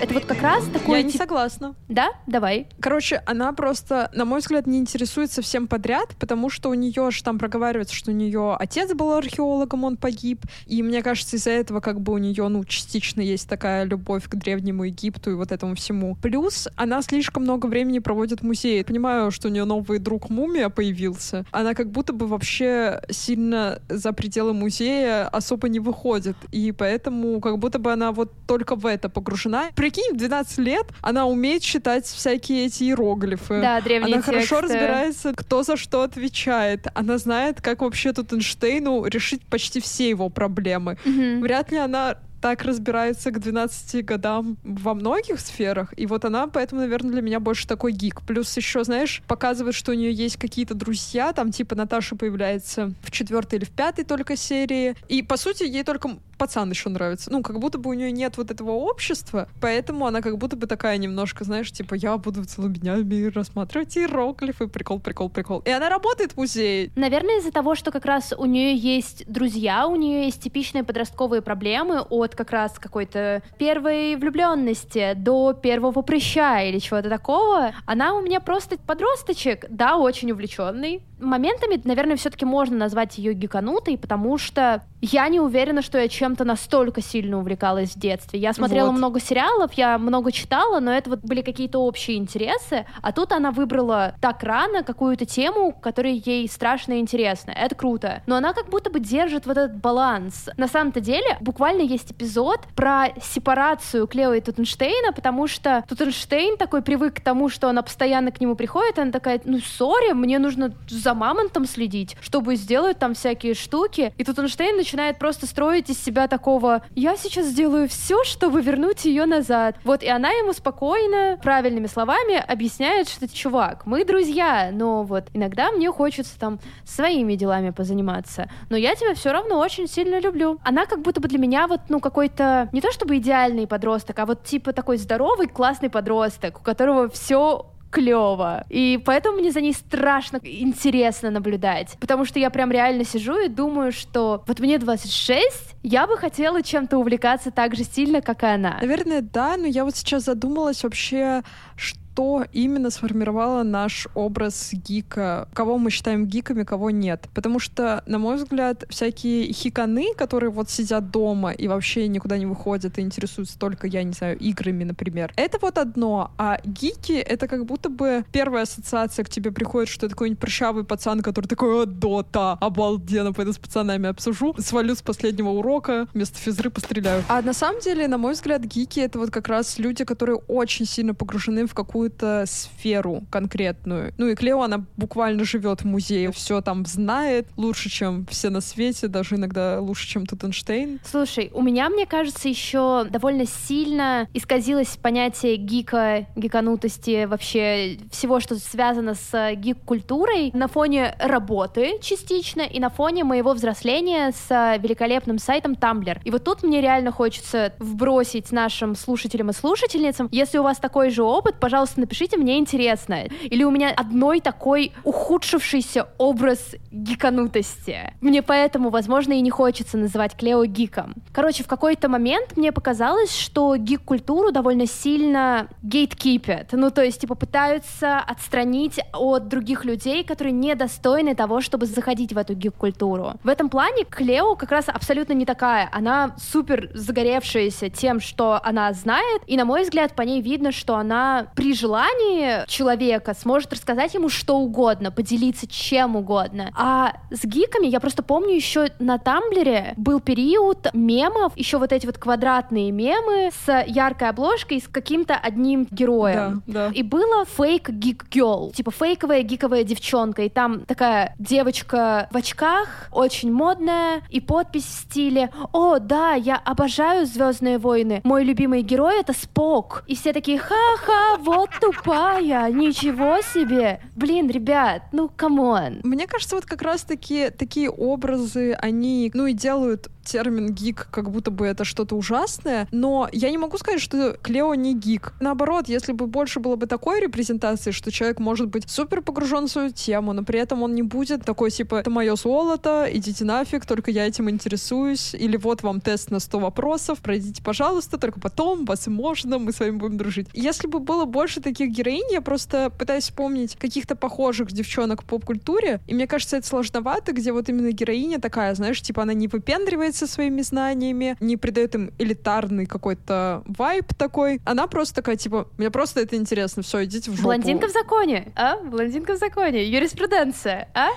Это 0.00 0.14
вот 0.14 0.24
как 0.24 0.42
раз 0.42 0.64
такой... 0.72 0.98
Я 0.98 1.02
не 1.04 1.12
тип- 1.12 1.20
согласна. 1.20 1.76
Да? 1.88 2.08
Давай. 2.26 2.66
Короче, 2.80 3.22
она 3.26 3.52
просто, 3.52 4.10
на 4.12 4.24
мой 4.24 4.40
взгляд, 4.40 4.66
не 4.66 4.78
интересуется 4.78 5.40
всем 5.40 5.68
подряд, 5.68 6.16
потому 6.18 6.50
что 6.50 6.70
у 6.70 6.74
нее 6.74 7.12
же 7.12 7.22
там 7.22 7.38
проговаривается, 7.38 7.94
что 7.94 8.10
у 8.10 8.14
нее 8.14 8.56
отец 8.58 8.92
был 8.92 9.12
археологом, 9.12 9.84
он 9.84 9.96
погиб. 9.96 10.40
И 10.66 10.82
мне 10.82 11.04
кажется, 11.04 11.36
из-за 11.36 11.50
этого 11.50 11.78
как 11.78 12.00
бы 12.00 12.12
у 12.12 12.18
нее, 12.18 12.48
ну, 12.48 12.64
частично 12.64 13.20
есть 13.20 13.48
такая 13.48 13.84
любовь 13.84 14.24
к 14.28 14.34
Древнему 14.34 14.82
Египту 14.82 15.30
и 15.30 15.34
вот 15.34 15.52
этому 15.52 15.76
всему. 15.76 16.16
Плюс 16.20 16.66
она 16.74 17.02
слишком 17.02 17.44
много 17.44 17.66
времени 17.66 18.00
проводит 18.00 18.40
в 18.40 18.44
музее. 18.44 18.84
Понимаю, 18.84 19.30
что 19.30 19.46
у 19.46 19.50
нее 19.52 19.64
новый 19.64 20.00
друг 20.00 20.28
Мумия 20.28 20.70
появился. 20.70 21.44
Она 21.52 21.74
как 21.74 21.88
будто 21.90 21.99
бы 22.12 22.26
вообще 22.26 23.00
сильно 23.10 23.80
за 23.88 24.12
пределы 24.12 24.52
музея 24.52 25.28
особо 25.28 25.68
не 25.68 25.80
выходит. 25.80 26.36
И 26.52 26.72
поэтому 26.72 27.40
как 27.40 27.58
будто 27.58 27.78
бы 27.78 27.92
она 27.92 28.12
вот 28.12 28.32
только 28.46 28.74
в 28.76 28.86
это 28.86 29.08
погружена. 29.08 29.70
Прикинь, 29.76 30.14
в 30.14 30.16
12 30.16 30.58
лет 30.58 30.86
она 31.02 31.26
умеет 31.26 31.62
читать 31.62 32.06
всякие 32.06 32.66
эти 32.66 32.84
иероглифы. 32.84 33.60
Да, 33.60 33.80
древние 33.80 34.14
Она 34.14 34.22
тексты. 34.22 34.32
хорошо 34.32 34.60
разбирается, 34.62 35.32
кто 35.34 35.62
за 35.62 35.76
что 35.76 36.02
отвечает. 36.02 36.86
Она 36.94 37.18
знает, 37.18 37.60
как 37.60 37.82
вообще 37.82 38.12
тут 38.12 38.32
Эйнштейну 38.32 39.04
решить 39.06 39.42
почти 39.46 39.80
все 39.80 40.08
его 40.08 40.28
проблемы. 40.28 40.98
Мгм. 41.04 41.40
Вряд 41.40 41.70
ли 41.70 41.78
она 41.78 42.16
так 42.40 42.62
разбирается 42.62 43.30
к 43.30 43.38
12 43.38 44.04
годам 44.04 44.56
во 44.64 44.94
многих 44.94 45.40
сферах, 45.40 45.92
и 45.96 46.06
вот 46.06 46.24
она 46.24 46.46
поэтому, 46.46 46.80
наверное, 46.80 47.12
для 47.12 47.22
меня 47.22 47.40
больше 47.40 47.66
такой 47.66 47.92
гик. 47.92 48.22
Плюс 48.22 48.56
еще, 48.56 48.84
знаешь, 48.84 49.22
показывает, 49.26 49.74
что 49.74 49.92
у 49.92 49.94
нее 49.94 50.12
есть 50.12 50.36
какие-то 50.36 50.74
друзья, 50.74 51.32
там 51.32 51.52
типа 51.52 51.74
Наташа 51.74 52.16
появляется 52.16 52.92
в 53.02 53.10
четвертой 53.10 53.58
или 53.58 53.64
в 53.64 53.70
пятой 53.70 54.04
только 54.04 54.36
серии, 54.36 54.94
и 55.08 55.22
по 55.22 55.36
сути 55.36 55.64
ей 55.64 55.84
только 55.84 56.10
пацан 56.40 56.70
еще 56.70 56.88
нравится. 56.88 57.30
Ну, 57.30 57.42
как 57.42 57.58
будто 57.58 57.76
бы 57.76 57.90
у 57.90 57.92
нее 57.92 58.10
нет 58.10 58.38
вот 58.38 58.50
этого 58.50 58.70
общества, 58.70 59.46
поэтому 59.60 60.06
она 60.06 60.22
как 60.22 60.38
будто 60.38 60.56
бы 60.56 60.66
такая 60.66 60.96
немножко, 60.96 61.44
знаешь, 61.44 61.70
типа, 61.70 61.92
я 61.94 62.16
буду 62.16 62.46
целыми 62.46 62.78
днями 62.78 63.26
рассматривать 63.26 63.94
иероглифы, 63.98 64.66
прикол, 64.66 65.00
прикол, 65.00 65.28
прикол. 65.28 65.62
И 65.66 65.70
она 65.70 65.90
работает 65.90 66.32
в 66.32 66.36
музее. 66.38 66.92
Наверное, 66.96 67.40
из-за 67.40 67.52
того, 67.52 67.74
что 67.74 67.90
как 67.90 68.06
раз 68.06 68.32
у 68.36 68.46
нее 68.46 68.74
есть 68.74 69.30
друзья, 69.30 69.86
у 69.86 69.96
нее 69.96 70.24
есть 70.24 70.42
типичные 70.42 70.82
подростковые 70.82 71.42
проблемы 71.42 72.00
от 72.00 72.34
как 72.34 72.52
раз 72.52 72.78
какой-то 72.78 73.42
первой 73.58 74.16
влюбленности 74.16 75.12
до 75.16 75.52
первого 75.52 76.00
прыща 76.00 76.62
или 76.62 76.78
чего-то 76.78 77.10
такого. 77.10 77.72
Она 77.84 78.14
у 78.14 78.22
меня 78.22 78.40
просто 78.40 78.78
подросточек, 78.78 79.66
да, 79.68 79.98
очень 79.98 80.32
увлеченный. 80.32 81.02
Моментами, 81.20 81.80
наверное, 81.84 82.16
все-таки 82.16 82.44
можно 82.44 82.76
назвать 82.76 83.18
ее 83.18 83.34
гиканутой, 83.34 83.98
потому 83.98 84.38
что 84.38 84.82
я 85.02 85.28
не 85.28 85.40
уверена, 85.40 85.82
что 85.82 85.98
я 85.98 86.08
чем-то 86.08 86.44
настолько 86.44 87.00
сильно 87.00 87.38
увлекалась 87.38 87.90
в 87.90 87.98
детстве. 87.98 88.38
Я 88.38 88.52
смотрела 88.52 88.88
Вот. 88.88 88.98
много 88.98 89.20
сериалов, 89.20 89.72
я 89.74 89.98
много 89.98 90.30
читала, 90.32 90.80
но 90.80 90.92
это 90.92 91.10
вот 91.10 91.20
были 91.20 91.42
какие-то 91.42 91.78
общие 91.78 92.18
интересы, 92.18 92.86
а 93.00 93.12
тут 93.12 93.32
она 93.32 93.50
выбрала 93.50 94.14
так 94.20 94.42
рано 94.42 94.82
какую-то 94.82 95.24
тему, 95.24 95.72
которая 95.72 96.12
ей 96.12 96.48
страшно 96.48 96.98
интересна. 97.00 97.52
Это 97.52 97.74
круто. 97.74 98.22
Но 98.26 98.36
она 98.36 98.52
как 98.52 98.68
будто 98.68 98.90
бы 98.90 99.00
держит 99.00 99.46
вот 99.46 99.56
этот 99.56 99.76
баланс. 99.76 100.48
На 100.56 100.68
самом-то 100.68 101.00
деле, 101.00 101.38
буквально 101.40 101.82
есть 101.82 102.12
эпизод 102.12 102.60
про 102.76 103.08
сепарацию 103.22 104.06
Клео 104.06 104.34
и 104.34 104.40
Тутенштейна, 104.40 105.12
потому 105.12 105.46
что 105.46 105.84
Тутенштейн 105.88 106.56
такой 106.56 106.82
привык 106.82 107.16
к 107.16 107.20
тому, 107.20 107.48
что 107.48 107.68
она 107.68 107.82
постоянно 107.82 108.32
к 108.32 108.40
нему 108.40 108.54
приходит, 108.54 108.98
и 108.98 109.00
она 109.00 109.12
такая, 109.12 109.40
ну, 109.44 109.60
сори, 109.60 110.12
мне 110.12 110.38
нужно 110.38 110.74
за 110.88 111.09
мамонтом 111.14 111.66
следить, 111.66 112.16
чтобы 112.20 112.56
сделать 112.56 112.98
там 112.98 113.14
всякие 113.14 113.54
штуки. 113.54 114.12
И 114.16 114.24
Тутенштейн 114.24 114.76
начинает 114.76 115.18
просто 115.18 115.46
строить 115.46 115.90
из 115.90 116.02
себя 116.02 116.28
такого, 116.28 116.82
я 116.94 117.16
сейчас 117.16 117.46
сделаю 117.46 117.88
все, 117.88 118.24
чтобы 118.24 118.62
вернуть 118.62 119.04
ее 119.04 119.26
назад. 119.26 119.76
Вот, 119.84 120.02
и 120.02 120.08
она 120.08 120.30
ему 120.30 120.52
спокойно, 120.52 121.38
правильными 121.42 121.86
словами 121.86 122.36
объясняет, 122.36 123.08
что, 123.08 123.28
чувак, 123.28 123.86
мы 123.86 124.04
друзья, 124.04 124.70
но 124.72 125.02
вот 125.02 125.28
иногда 125.32 125.70
мне 125.70 125.90
хочется 125.90 126.38
там 126.38 126.58
своими 126.84 127.34
делами 127.34 127.70
позаниматься, 127.70 128.50
но 128.68 128.76
я 128.76 128.94
тебя 128.94 129.14
все 129.14 129.32
равно 129.32 129.58
очень 129.58 129.88
сильно 129.88 130.20
люблю. 130.20 130.58
Она 130.64 130.86
как 130.86 131.02
будто 131.02 131.20
бы 131.20 131.28
для 131.28 131.38
меня 131.38 131.66
вот, 131.66 131.80
ну, 131.88 132.00
какой-то, 132.00 132.68
не 132.72 132.80
то 132.80 132.92
чтобы 132.92 133.16
идеальный 133.18 133.66
подросток, 133.66 134.18
а 134.18 134.26
вот 134.26 134.44
типа 134.44 134.72
такой 134.72 134.96
здоровый, 134.96 135.48
классный 135.48 135.90
подросток, 135.90 136.60
у 136.60 136.62
которого 136.62 137.08
все 137.08 137.66
клево. 137.90 138.64
И 138.68 139.00
поэтому 139.04 139.38
мне 139.38 139.50
за 139.50 139.60
ней 139.60 139.72
страшно 139.72 140.40
интересно 140.42 141.30
наблюдать. 141.30 141.96
Потому 142.00 142.24
что 142.24 142.38
я 142.38 142.50
прям 142.50 142.70
реально 142.70 143.04
сижу 143.04 143.38
и 143.38 143.48
думаю, 143.48 143.92
что 143.92 144.42
вот 144.46 144.60
мне 144.60 144.78
26, 144.78 145.76
я 145.82 146.06
бы 146.06 146.16
хотела 146.16 146.62
чем-то 146.62 146.98
увлекаться 146.98 147.50
так 147.50 147.74
же 147.74 147.84
сильно, 147.84 148.20
как 148.20 148.42
и 148.42 148.46
она. 148.46 148.78
Наверное, 148.80 149.20
да, 149.20 149.56
но 149.56 149.66
я 149.66 149.84
вот 149.84 149.96
сейчас 149.96 150.24
задумалась 150.24 150.84
вообще, 150.84 151.42
что 151.80 152.44
именно 152.52 152.90
сформировало 152.90 153.62
наш 153.62 154.06
образ 154.14 154.70
гика, 154.72 155.48
кого 155.54 155.78
мы 155.78 155.90
считаем 155.90 156.26
гиками, 156.26 156.64
кого 156.64 156.90
нет. 156.90 157.28
Потому 157.34 157.58
что, 157.58 158.02
на 158.06 158.18
мой 158.18 158.36
взгляд, 158.36 158.84
всякие 158.90 159.52
хиканы, 159.52 160.12
которые 160.14 160.50
вот 160.50 160.68
сидят 160.68 161.10
дома 161.10 161.52
и 161.52 161.66
вообще 161.68 162.08
никуда 162.08 162.36
не 162.36 162.46
выходят 162.46 162.98
и 162.98 163.00
интересуются 163.00 163.58
только, 163.58 163.86
я 163.86 164.02
не 164.02 164.12
знаю, 164.12 164.38
играми, 164.38 164.84
например, 164.84 165.32
это 165.36 165.58
вот 165.62 165.78
одно, 165.78 166.32
а 166.36 166.60
гики— 166.64 167.12
это 167.12 167.48
как 167.48 167.64
будто 167.64 167.88
бы 167.88 168.24
первая 168.32 168.64
ассоциация 168.64 169.24
к 169.24 169.30
тебе 169.30 169.50
приходит, 169.50 169.88
что 169.88 170.06
это 170.06 170.14
какой-нибудь 170.14 170.40
прыщавый 170.40 170.84
пацан, 170.84 171.22
который 171.22 171.46
такой, 171.46 171.82
«О, 171.82 171.86
дота, 171.86 172.52
обалденно, 172.60 173.32
пойду 173.32 173.52
с 173.52 173.58
пацанами 173.58 174.08
обсужу, 174.08 174.54
свалю 174.58 174.94
с 174.94 175.02
последнего 175.02 175.48
урока, 175.50 176.06
вместо 176.12 176.38
физры 176.38 176.68
постреляю. 176.68 177.24
А 177.28 177.40
на 177.40 177.54
самом 177.54 177.80
деле, 177.80 178.08
на 178.08 178.18
мой 178.18 178.34
взгляд, 178.34 178.62
гики— 178.62 179.00
это 179.00 179.18
вот 179.18 179.30
как 179.30 179.48
раз 179.48 179.78
люди, 179.78 180.04
которые 180.04 180.36
очень 180.36 180.84
сильно 180.84 181.14
погружены 181.14 181.66
в 181.66 181.69
какую-то 181.74 182.44
сферу 182.46 183.22
конкретную. 183.30 184.12
Ну 184.18 184.28
и 184.28 184.34
Клео, 184.34 184.62
она 184.62 184.84
буквально 184.96 185.44
живет 185.44 185.82
в 185.82 185.84
музее, 185.84 186.32
все 186.32 186.60
там 186.60 186.84
знает 186.86 187.48
лучше, 187.56 187.88
чем 187.88 188.26
все 188.26 188.50
на 188.50 188.60
свете, 188.60 189.08
даже 189.08 189.36
иногда 189.36 189.80
лучше, 189.80 190.08
чем 190.08 190.26
Тутенштейн. 190.26 191.00
Слушай, 191.04 191.50
у 191.54 191.62
меня, 191.62 191.88
мне 191.88 192.06
кажется, 192.06 192.48
еще 192.48 193.06
довольно 193.10 193.46
сильно 193.46 194.28
исказилось 194.34 194.96
понятие 194.96 195.56
гика, 195.56 196.26
гиканутости, 196.36 197.24
вообще 197.24 197.98
всего, 198.10 198.40
что 198.40 198.56
связано 198.56 199.14
с 199.14 199.52
гик-культурой 199.54 200.50
на 200.54 200.68
фоне 200.68 201.14
работы 201.18 201.98
частично 202.00 202.62
и 202.62 202.80
на 202.80 202.90
фоне 202.90 203.24
моего 203.24 203.52
взросления 203.52 204.32
с 204.32 204.78
великолепным 204.78 205.38
сайтом 205.38 205.72
Tumblr. 205.72 206.20
И 206.24 206.30
вот 206.30 206.44
тут 206.44 206.62
мне 206.62 206.80
реально 206.80 207.12
хочется 207.12 207.72
вбросить 207.78 208.52
нашим 208.52 208.94
слушателям 208.94 209.50
и 209.50 209.52
слушательницам, 209.52 210.28
если 210.32 210.58
у 210.58 210.62
вас 210.62 210.78
такой 210.78 211.10
же 211.10 211.22
опыт, 211.22 211.59
пожалуйста, 211.60 212.00
напишите, 212.00 212.36
мне 212.36 212.58
интересно. 212.58 213.24
Или 213.44 213.64
у 213.64 213.70
меня 213.70 213.90
одной 213.90 214.40
такой 214.40 214.92
ухудшившийся 215.04 216.08
образ 216.18 216.74
гиканутости. 216.90 218.14
Мне 218.20 218.42
поэтому, 218.42 218.90
возможно, 218.90 219.34
и 219.34 219.40
не 219.40 219.50
хочется 219.50 219.96
называть 219.96 220.36
Клео 220.36 220.64
гиком. 220.64 221.14
Короче, 221.32 221.62
в 221.62 221.68
какой-то 221.68 222.08
момент 222.08 222.56
мне 222.56 222.72
показалось, 222.72 223.36
что 223.36 223.76
гик-культуру 223.76 224.50
довольно 224.50 224.86
сильно 224.86 225.68
гейткипят. 225.82 226.68
Ну, 226.72 226.90
то 226.90 227.04
есть, 227.04 227.20
типа, 227.20 227.34
пытаются 227.34 228.18
отстранить 228.18 229.00
от 229.12 229.48
других 229.48 229.84
людей, 229.84 230.24
которые 230.24 230.52
недостойны 230.52 231.34
того, 231.34 231.60
чтобы 231.60 231.86
заходить 231.86 232.32
в 232.32 232.38
эту 232.38 232.54
гик-культуру. 232.54 233.34
В 233.44 233.48
этом 233.48 233.68
плане 233.68 234.04
Клео 234.04 234.56
как 234.56 234.70
раз 234.70 234.88
абсолютно 234.88 235.34
не 235.34 235.44
такая. 235.44 235.88
Она 235.92 236.34
супер 236.38 236.90
загоревшаяся 236.94 237.90
тем, 237.90 238.20
что 238.20 238.60
она 238.62 238.92
знает, 238.92 239.42
и, 239.46 239.56
на 239.56 239.64
мой 239.64 239.82
взгляд, 239.82 240.14
по 240.14 240.22
ней 240.22 240.40
видно, 240.40 240.72
что 240.72 240.96
она 240.96 241.48
при 241.54 241.74
желании 241.74 242.66
человека 242.68 243.34
сможет 243.34 243.72
рассказать 243.72 244.14
ему 244.14 244.28
что 244.28 244.58
угодно, 244.58 245.10
поделиться 245.10 245.66
чем 245.66 246.16
угодно. 246.16 246.70
А 246.76 247.14
с 247.30 247.44
гиками 247.44 247.86
я 247.86 248.00
просто 248.00 248.22
помню 248.22 248.54
еще 248.54 248.88
на 248.98 249.18
Тамблере 249.18 249.94
был 249.96 250.20
период 250.20 250.88
мемов, 250.92 251.52
еще 251.56 251.78
вот 251.78 251.92
эти 251.92 252.06
вот 252.06 252.18
квадратные 252.18 252.90
мемы 252.90 253.50
с 253.64 253.84
яркой 253.86 254.28
обложкой 254.28 254.80
с 254.80 254.88
каким-то 254.88 255.34
одним 255.34 255.86
героем. 255.90 256.62
Да, 256.66 256.88
да. 256.88 256.92
И 256.94 257.02
было 257.02 257.44
фейк 257.44 257.90
гик 257.90 258.26
girl, 258.30 258.72
типа 258.72 258.90
фейковая 258.90 259.42
гиковая 259.42 259.84
девчонка, 259.84 260.42
и 260.42 260.48
там 260.48 260.80
такая 260.84 261.34
девочка 261.38 262.28
в 262.30 262.36
очках, 262.36 263.08
очень 263.12 263.52
модная, 263.52 264.22
и 264.30 264.40
подпись 264.40 264.84
в 264.84 265.10
стиле 265.10 265.50
«О, 265.72 265.98
да, 265.98 266.34
я 266.34 266.56
обожаю 266.56 267.26
Звездные 267.26 267.78
войны, 267.78 268.20
мой 268.24 268.44
любимый 268.44 268.82
герой 268.82 269.20
это 269.20 269.32
Спок». 269.32 270.04
И 270.06 270.14
все 270.14 270.32
такие 270.32 270.58
«Ха-ха, 270.58 271.29
вот 271.38 271.70
тупая, 271.80 272.70
ничего 272.70 273.40
себе». 273.40 274.00
Блин, 274.16 274.48
ребят, 274.48 275.02
ну 275.12 275.28
come 275.28 275.69
on. 275.69 276.00
Мне 276.02 276.26
кажется, 276.26 276.56
вот 276.56 276.66
как 276.66 276.82
раз-таки 276.82 277.50
такие 277.50 277.90
образы, 277.90 278.72
они, 278.72 279.30
ну 279.34 279.46
и 279.46 279.52
делают 279.52 280.10
термин 280.30 280.72
гик, 280.72 281.08
как 281.10 281.30
будто 281.30 281.50
бы 281.50 281.66
это 281.66 281.84
что-то 281.84 282.16
ужасное, 282.16 282.88
но 282.92 283.28
я 283.32 283.50
не 283.50 283.58
могу 283.58 283.78
сказать, 283.78 284.00
что 284.00 284.36
Клео 284.42 284.74
не 284.74 284.94
гик. 284.94 285.32
Наоборот, 285.40 285.88
если 285.88 286.12
бы 286.12 286.26
больше 286.26 286.60
было 286.60 286.76
бы 286.76 286.86
такой 286.86 287.20
репрезентации, 287.20 287.90
что 287.90 288.10
человек 288.10 288.38
может 288.38 288.68
быть 288.68 288.88
супер 288.88 289.22
погружен 289.22 289.66
в 289.66 289.70
свою 289.70 289.90
тему, 289.90 290.32
но 290.32 290.44
при 290.44 290.60
этом 290.60 290.82
он 290.82 290.94
не 290.94 291.02
будет 291.02 291.44
такой, 291.44 291.70
типа, 291.70 291.96
это 291.96 292.10
мое 292.10 292.36
золото, 292.36 293.08
идите 293.10 293.44
нафиг, 293.44 293.86
только 293.86 294.10
я 294.10 294.26
этим 294.26 294.48
интересуюсь, 294.48 295.34
или 295.34 295.56
вот 295.56 295.82
вам 295.82 296.00
тест 296.00 296.30
на 296.30 296.40
100 296.40 296.58
вопросов, 296.58 297.18
пройдите, 297.20 297.62
пожалуйста, 297.62 298.18
только 298.18 298.40
потом 298.40 298.84
вас 298.84 299.06
можно, 299.06 299.58
мы 299.58 299.72
с 299.72 299.80
вами 299.80 299.92
будем 299.96 300.16
дружить. 300.16 300.48
Если 300.52 300.86
бы 300.86 301.00
было 301.00 301.24
больше 301.24 301.60
таких 301.60 301.90
героинь, 301.90 302.30
я 302.32 302.40
просто 302.40 302.90
пытаюсь 302.90 303.24
вспомнить 303.24 303.76
каких-то 303.76 304.16
похожих 304.16 304.72
девчонок 304.72 305.22
в 305.22 305.24
поп-культуре, 305.24 306.00
и 306.06 306.14
мне 306.14 306.26
кажется, 306.26 306.56
это 306.56 306.66
сложновато, 306.66 307.32
где 307.32 307.52
вот 307.52 307.68
именно 307.68 307.90
героиня 307.92 308.40
такая, 308.40 308.74
знаешь, 308.74 309.00
типа 309.00 309.22
она 309.22 309.34
не 309.34 309.48
выпендривается 309.48 310.19
своими 310.26 310.62
знаниями, 310.62 311.36
не 311.40 311.56
придает 311.56 311.94
им 311.94 312.12
элитарный 312.18 312.86
какой-то 312.86 313.62
вайб 313.66 314.12
такой. 314.14 314.60
Она 314.64 314.86
просто 314.86 315.16
такая, 315.16 315.36
типа, 315.36 315.68
мне 315.78 315.90
просто 315.90 316.20
это 316.20 316.36
интересно, 316.36 316.82
все, 316.82 317.04
идите 317.04 317.30
в 317.30 317.34
жопу. 317.34 317.48
Блондинка 317.48 317.88
в 317.88 317.92
законе, 317.92 318.52
а? 318.56 318.76
Блондинка 318.76 319.34
в 319.34 319.38
законе, 319.38 319.84
юриспруденция, 319.84 320.88
а? 320.94 321.08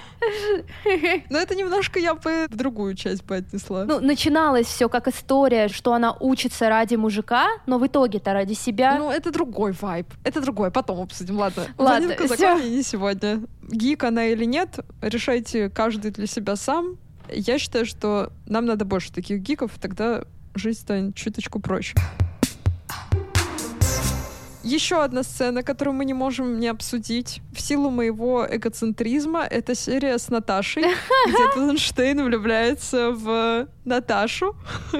Но 1.29 1.37
это 1.37 1.55
немножко 1.55 1.99
я 1.99 2.15
бы 2.15 2.47
в 2.49 2.55
другую 2.55 2.95
часть 2.95 3.23
бы 3.23 3.35
отнесла. 3.35 3.85
Ну, 3.85 3.99
начиналось 3.99 4.67
все 4.67 4.89
как 4.89 5.07
история, 5.07 5.67
что 5.67 5.93
она 5.93 6.15
учится 6.19 6.69
ради 6.69 6.95
мужика, 6.95 7.47
но 7.65 7.77
в 7.77 7.87
итоге-то 7.87 8.33
ради 8.33 8.53
себя. 8.53 8.97
Ну, 8.97 9.09
это 9.09 9.31
другой 9.31 9.73
вайб. 9.73 10.07
Это 10.23 10.41
другой, 10.41 10.71
потом 10.71 11.01
обсудим, 11.01 11.37
ладно. 11.37 11.65
Ладно, 11.77 12.07
Блондинка 12.07 12.23
в 12.25 12.39
законе 12.39 12.69
не 12.69 12.83
сегодня. 12.83 13.41
Гик 13.69 14.03
она 14.03 14.25
или 14.27 14.45
нет, 14.45 14.79
решайте 15.01 15.69
каждый 15.69 16.11
для 16.11 16.27
себя 16.27 16.55
сам. 16.55 16.97
Я 17.29 17.57
считаю, 17.57 17.85
что 17.85 18.31
нам 18.45 18.65
надо 18.65 18.85
больше 18.85 19.11
таких 19.11 19.39
гиков, 19.39 19.71
тогда 19.79 20.23
жизнь 20.55 20.79
станет 20.79 21.15
чуточку 21.15 21.59
проще. 21.59 21.95
Еще 24.63 25.03
одна 25.03 25.23
сцена, 25.23 25.61
которую 25.61 25.93
мы 25.93 26.05
не 26.05 26.13
можем 26.13 26.57
не 26.59 26.69
обсудить. 26.69 27.41
В 27.53 27.59
силу 27.59 27.89
моего 27.89 28.47
эгоцентризма, 28.49 29.43
это 29.43 29.75
серия 29.75 30.17
с 30.17 30.29
Наташей, 30.29 30.83
где 31.27 31.53
Тутенштейн 31.53 32.23
влюбляется 32.23 33.11
в 33.11 33.67
Наташу. 33.85 34.55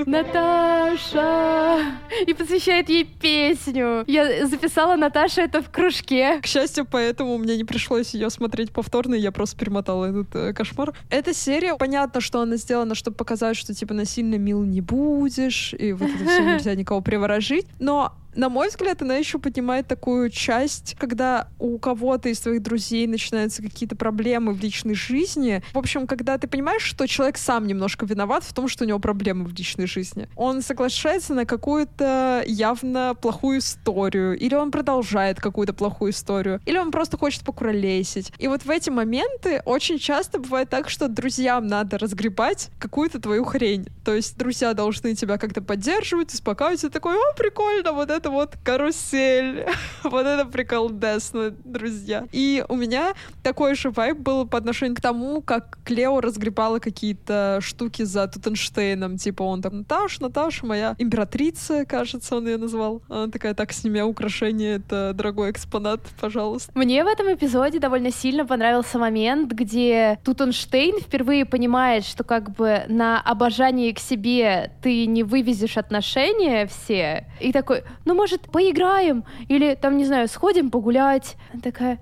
Наташа! 0.06 1.80
И 2.28 2.34
посвящает 2.34 2.90
ей 2.90 3.06
песню. 3.06 4.04
Я 4.08 4.46
записала 4.48 4.96
Наташа 4.96 5.42
это 5.42 5.62
в 5.62 5.70
кружке. 5.70 6.42
К 6.42 6.46
счастью, 6.46 6.86
поэтому 6.90 7.38
мне 7.38 7.56
не 7.56 7.64
пришлось 7.64 8.14
ее 8.14 8.30
смотреть 8.30 8.72
повторно, 8.72 9.16
и 9.16 9.20
я 9.20 9.32
просто 9.32 9.58
перемотала 9.58 10.06
этот 10.06 10.36
э, 10.36 10.54
кошмар. 10.54 10.94
Эта 11.10 11.34
серия, 11.34 11.76
понятно, 11.76 12.20
что 12.20 12.42
она 12.42 12.58
сделана, 12.58 12.94
чтобы 12.94 13.16
показать, 13.16 13.56
что 13.56 13.74
типа 13.74 13.94
насильно 13.94 14.36
мил 14.36 14.64
не 14.64 14.82
будешь, 14.82 15.74
и 15.74 15.94
вот 15.94 16.10
это 16.10 16.26
все 16.26 16.44
нельзя 16.54 16.76
никого 16.76 17.00
приворожить. 17.00 17.66
Но 17.80 18.14
на 18.36 18.50
мой 18.50 18.70
взгляд, 18.70 19.02
она 19.02 19.16
еще 19.16 19.38
поднимает 19.38 19.88
такую 19.88 20.30
часть, 20.30 20.96
когда 20.98 21.48
у 21.60 21.78
кого-то 21.78 22.30
из 22.30 22.40
твоих 22.40 22.64
друзей 22.64 23.06
начинаются 23.08 23.62
какие-то 23.62 23.96
проблемы 23.96 24.54
в 24.54 24.62
личной 24.62 24.96
жизни. 24.96 25.62
В 25.74 25.78
общем, 25.78 26.08
когда 26.08 26.38
ты 26.38 26.48
понимаешь, 26.48 26.82
что 26.82 27.08
человек 27.08 27.38
сам 27.38 27.68
немножко 27.68 28.06
виноват 28.06 28.44
в 28.44 28.54
том, 28.54 28.68
что 28.74 28.84
у 28.84 28.88
него 28.88 29.00
проблемы 29.00 29.46
в 29.46 29.54
личной 29.54 29.88
жизни. 29.88 30.28
Он 30.36 30.62
соглашается 30.62 31.34
на 31.34 31.46
какую-то 31.46 32.44
явно 32.46 33.16
плохую 33.22 33.60
историю, 33.60 34.38
или 34.38 34.56
он 34.56 34.72
продолжает 34.72 35.40
какую-то 35.40 35.74
плохую 35.74 36.12
историю, 36.12 36.60
или 36.66 36.78
он 36.78 36.92
просто 36.92 37.18
хочет 37.18 37.44
покуролесить. 37.44 38.34
И 38.40 38.48
вот 38.48 38.64
в 38.66 38.70
эти 38.70 38.90
моменты 38.90 39.62
очень 39.66 40.00
часто 40.00 40.40
бывает 40.40 40.70
так, 40.70 40.90
что 40.90 41.08
друзьям 41.08 41.68
надо 41.68 41.98
разгребать 41.98 42.70
какую-то 42.80 43.20
твою 43.20 43.46
хрень. 43.46 43.88
То 44.04 44.14
есть 44.14 44.38
друзья 44.38 44.74
должны 44.74 45.16
тебя 45.16 45.38
как-то 45.38 45.62
поддерживать, 45.62 46.34
успокаивать, 46.34 46.84
и 46.84 46.90
такой, 46.90 47.16
о, 47.16 47.34
прикольно, 47.38 47.94
вот 47.94 48.10
это 48.10 48.32
вот 48.32 48.58
карусель, 48.64 49.66
вот 50.04 50.26
это 50.26 50.46
приколдесно, 50.46 51.52
друзья. 51.64 52.26
И 52.32 52.66
у 52.68 52.76
меня 52.76 53.14
такой 53.44 53.76
же 53.76 53.92
вайб 53.92 54.18
был 54.18 54.48
по 54.48 54.58
отношению 54.58 54.96
к 54.96 55.02
тому, 55.02 55.42
как 55.42 55.78
Клео 55.86 56.20
разгребала 56.22 56.80
какие-то 56.80 57.60
штуки 57.62 58.02
за 58.04 58.24
Тутенштейном, 58.64 59.18
типа 59.18 59.44
он 59.44 59.62
там, 59.62 59.80
Наташа, 59.80 60.22
Наташа, 60.22 60.66
моя 60.66 60.96
императрица, 60.98 61.86
кажется, 61.86 62.38
он 62.38 62.48
ее 62.48 62.58
назвал. 62.58 63.02
Она 63.10 63.28
такая, 63.28 63.54
так, 63.54 63.72
сними 63.74 64.02
украшение, 64.02 64.78
это 64.78 65.14
дорогой 65.14 65.52
экспонат, 65.52 66.02
пожалуйста. 66.20 66.72
Мне 66.76 67.04
в 67.04 67.08
этом 67.08 67.34
эпизоде 67.34 67.80
довольно 67.80 68.12
сильно 68.12 68.46
понравился 68.46 68.98
момент, 68.98 69.52
где 69.52 70.20
Тутенштейн 70.24 71.00
впервые 71.00 71.46
понимает, 71.46 72.06
что 72.06 72.24
как 72.24 72.52
бы 72.52 72.84
на 72.88 73.20
обожании 73.22 73.92
к 73.92 74.00
себе 74.00 74.72
ты 74.82 75.06
не 75.06 75.24
вывезешь 75.24 75.78
отношения 75.78 76.68
все. 76.68 77.28
И 77.40 77.52
такой, 77.52 77.84
ну, 78.06 78.14
может, 78.14 78.42
поиграем? 78.52 79.26
Или, 79.48 79.76
там, 79.76 79.98
не 79.98 80.06
знаю, 80.06 80.28
сходим 80.28 80.70
погулять? 80.70 81.36
Она 81.52 81.62
такая, 81.62 82.00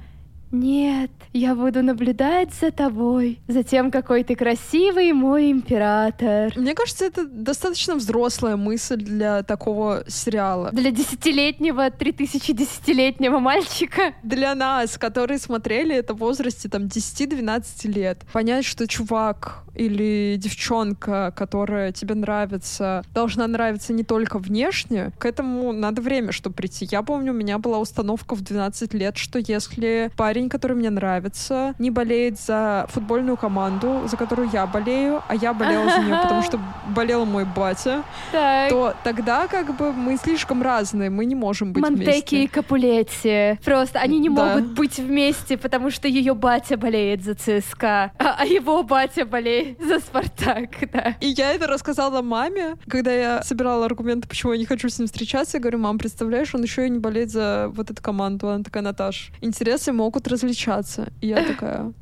нет, 0.51 1.11
я 1.33 1.55
буду 1.55 1.81
наблюдать 1.81 2.53
за 2.53 2.71
тобой, 2.71 3.39
за 3.47 3.63
тем, 3.63 3.91
какой 3.91 4.23
ты 4.23 4.35
красивый, 4.35 5.13
мой 5.13 5.51
император. 5.51 6.53
Мне 6.57 6.75
кажется, 6.75 7.05
это 7.05 7.25
достаточно 7.25 7.95
взрослая 7.95 8.57
мысль 8.57 8.97
для 8.97 9.43
такого 9.43 10.03
сериала. 10.07 10.71
Для 10.71 10.91
десятилетнего, 10.91 11.89
3010-летнего 11.89 13.39
мальчика. 13.39 14.13
Для 14.23 14.53
нас, 14.55 14.97
которые 14.97 15.39
смотрели 15.39 15.95
это 15.95 16.13
в 16.13 16.17
возрасте 16.17 16.67
там 16.69 16.83
10-12 16.83 17.87
лет, 17.87 18.25
понять, 18.33 18.65
что 18.65 18.87
чувак 18.87 19.63
или 19.73 20.35
девчонка, 20.37 21.33
которая 21.35 21.91
тебе 21.91 22.15
нравится, 22.15 23.03
должна 23.13 23.47
нравиться 23.47 23.93
не 23.93 24.03
только 24.03 24.37
внешне, 24.37 25.11
к 25.17 25.25
этому 25.25 25.71
надо 25.71 26.01
время, 26.01 26.31
чтобы 26.31 26.55
прийти. 26.55 26.87
Я 26.91 27.03
помню, 27.03 27.31
у 27.31 27.35
меня 27.35 27.57
была 27.57 27.79
установка 27.79 28.35
в 28.35 28.41
12 28.41 28.93
лет, 28.93 29.17
что 29.17 29.39
если 29.39 30.11
парень, 30.17 30.40
который 30.49 30.75
мне 30.75 30.89
нравится, 30.89 31.73
не 31.79 31.91
болеет 31.91 32.39
за 32.39 32.85
футбольную 32.89 33.37
команду, 33.37 34.01
за 34.07 34.17
которую 34.17 34.49
я 34.51 34.65
болею, 34.65 35.21
а 35.27 35.35
я 35.35 35.53
болела 35.53 35.89
за 35.89 35.99
нее, 35.99 36.17
потому 36.21 36.41
что 36.43 36.59
болел 36.95 37.25
мой 37.25 37.45
батя, 37.45 38.03
Так. 38.31 38.69
то 38.69 38.93
тогда 39.03 39.47
как 39.47 39.75
бы 39.75 39.91
мы 39.93 40.17
слишком 40.17 40.61
разные, 40.61 41.09
мы 41.09 41.25
не 41.25 41.35
можем 41.35 41.73
быть 41.73 41.81
Монтеки 41.83 42.05
вместе. 42.05 42.43
и 42.43 42.47
Капулетти. 42.47 43.59
Просто 43.63 43.99
они 43.99 44.19
не 44.19 44.29
Да. 44.29 44.55
могут 44.55 44.71
быть 44.71 44.97
вместе, 44.97 45.57
потому 45.57 45.91
что 45.91 46.07
ее 46.07 46.33
батя 46.33 46.77
болеет 46.77 47.23
за 47.23 47.35
ЦСКА, 47.35 48.11
а, 48.17 48.35
а 48.39 48.45
его 48.45 48.83
батя 48.83 49.25
болеет 49.25 49.77
за 49.85 49.99
Спартак, 49.99 50.69
да. 50.93 51.15
И 51.19 51.27
я 51.27 51.53
это 51.53 51.67
рассказала 51.67 52.21
маме, 52.21 52.75
когда 52.87 53.11
я 53.11 53.43
собирала 53.43 53.85
аргументы, 53.85 54.27
почему 54.27 54.53
я 54.53 54.59
не 54.59 54.65
хочу 54.65 54.89
с 54.89 54.97
ним 54.99 55.07
встречаться. 55.07 55.57
Я 55.57 55.61
говорю, 55.61 55.79
мам, 55.79 55.97
представляешь, 55.97 56.53
он 56.55 56.63
еще 56.63 56.87
и 56.87 56.89
не 56.89 56.99
болеет 56.99 57.29
за 57.31 57.69
вот 57.73 57.89
эту 57.91 58.01
команду. 58.01 58.49
Она 58.49 58.63
такая, 58.63 58.83
Наташ, 58.83 59.31
интересы 59.41 59.91
могут 59.91 60.27
различаться. 60.31 61.11
И 61.21 61.27
я 61.27 61.43
такая... 61.43 61.93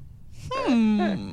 «Хм, 0.67 1.31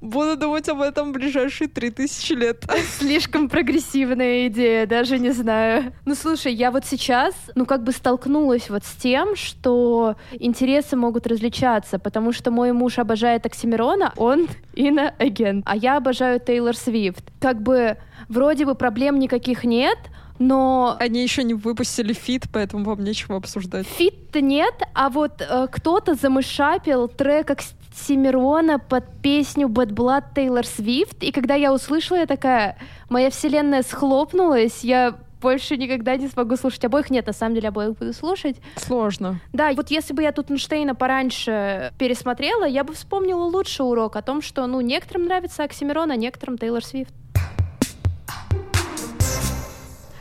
Буду 0.00 0.34
думать 0.36 0.66
об 0.70 0.80
этом 0.80 1.12
ближайшие 1.12 1.68
три 1.68 1.90
тысячи 1.90 2.32
лет. 2.32 2.64
Слишком 2.98 3.50
прогрессивная 3.50 4.46
идея, 4.46 4.86
даже 4.86 5.18
не 5.18 5.30
знаю. 5.30 5.92
Ну, 6.06 6.14
слушай, 6.14 6.54
я 6.54 6.70
вот 6.70 6.86
сейчас, 6.86 7.34
ну, 7.54 7.66
как 7.66 7.84
бы 7.84 7.92
столкнулась 7.92 8.70
вот 8.70 8.84
с 8.84 8.92
тем, 8.94 9.36
что 9.36 10.16
интересы 10.32 10.96
могут 10.96 11.26
различаться, 11.26 11.98
потому 11.98 12.32
что 12.32 12.50
мой 12.50 12.72
муж 12.72 12.98
обожает 12.98 13.44
Оксимирона, 13.44 14.14
он 14.16 14.48
иноагент, 14.74 15.64
а 15.68 15.76
я 15.76 15.98
обожаю 15.98 16.40
Тейлор 16.40 16.76
Свифт. 16.76 17.24
Как 17.38 17.60
бы 17.60 17.98
вроде 18.30 18.64
бы 18.64 18.74
проблем 18.74 19.18
никаких 19.18 19.64
нет, 19.64 19.98
но 20.40 20.96
Они 20.98 21.22
еще 21.22 21.44
не 21.44 21.54
выпустили 21.54 22.12
фит, 22.12 22.46
поэтому 22.52 22.84
вам 22.84 23.04
нечего 23.04 23.36
обсуждать. 23.36 23.86
Фит-то 23.86 24.40
нет, 24.40 24.74
а 24.94 25.10
вот 25.10 25.40
э, 25.40 25.68
кто-то 25.70 26.14
замэшапил 26.14 27.08
трек 27.08 27.50
Оксимирона 27.50 28.78
под 28.78 29.04
песню 29.22 29.68
Bad 29.68 29.90
Blood 29.90 30.24
Тейлор 30.34 30.66
Свифт, 30.66 31.22
и 31.22 31.30
когда 31.30 31.54
я 31.54 31.72
услышала, 31.72 32.18
я 32.18 32.26
такая, 32.26 32.78
моя 33.10 33.30
вселенная 33.30 33.82
схлопнулась, 33.82 34.82
я 34.82 35.14
больше 35.42 35.76
никогда 35.76 36.16
не 36.16 36.28
смогу 36.28 36.56
слушать 36.56 36.84
обоих. 36.84 37.10
Нет, 37.10 37.26
на 37.26 37.32
самом 37.32 37.54
деле 37.54 37.68
обоих 37.68 37.98
буду 37.98 38.12
слушать. 38.12 38.56
Сложно. 38.76 39.40
Да, 39.52 39.72
вот 39.72 39.90
если 39.90 40.14
бы 40.14 40.22
я 40.22 40.32
Тутенштейна 40.32 40.94
пораньше 40.94 41.92
пересмотрела, 41.98 42.64
я 42.64 42.84
бы 42.84 42.94
вспомнила 42.94 43.44
лучший 43.44 43.86
урок 43.86 44.16
о 44.16 44.22
том, 44.22 44.42
что, 44.42 44.66
ну, 44.66 44.80
некоторым 44.80 45.24
нравится 45.24 45.64
Оксимирон, 45.64 46.10
а 46.10 46.16
некоторым 46.16 46.58
Тейлор 46.58 46.84
Свифт. 46.84 47.12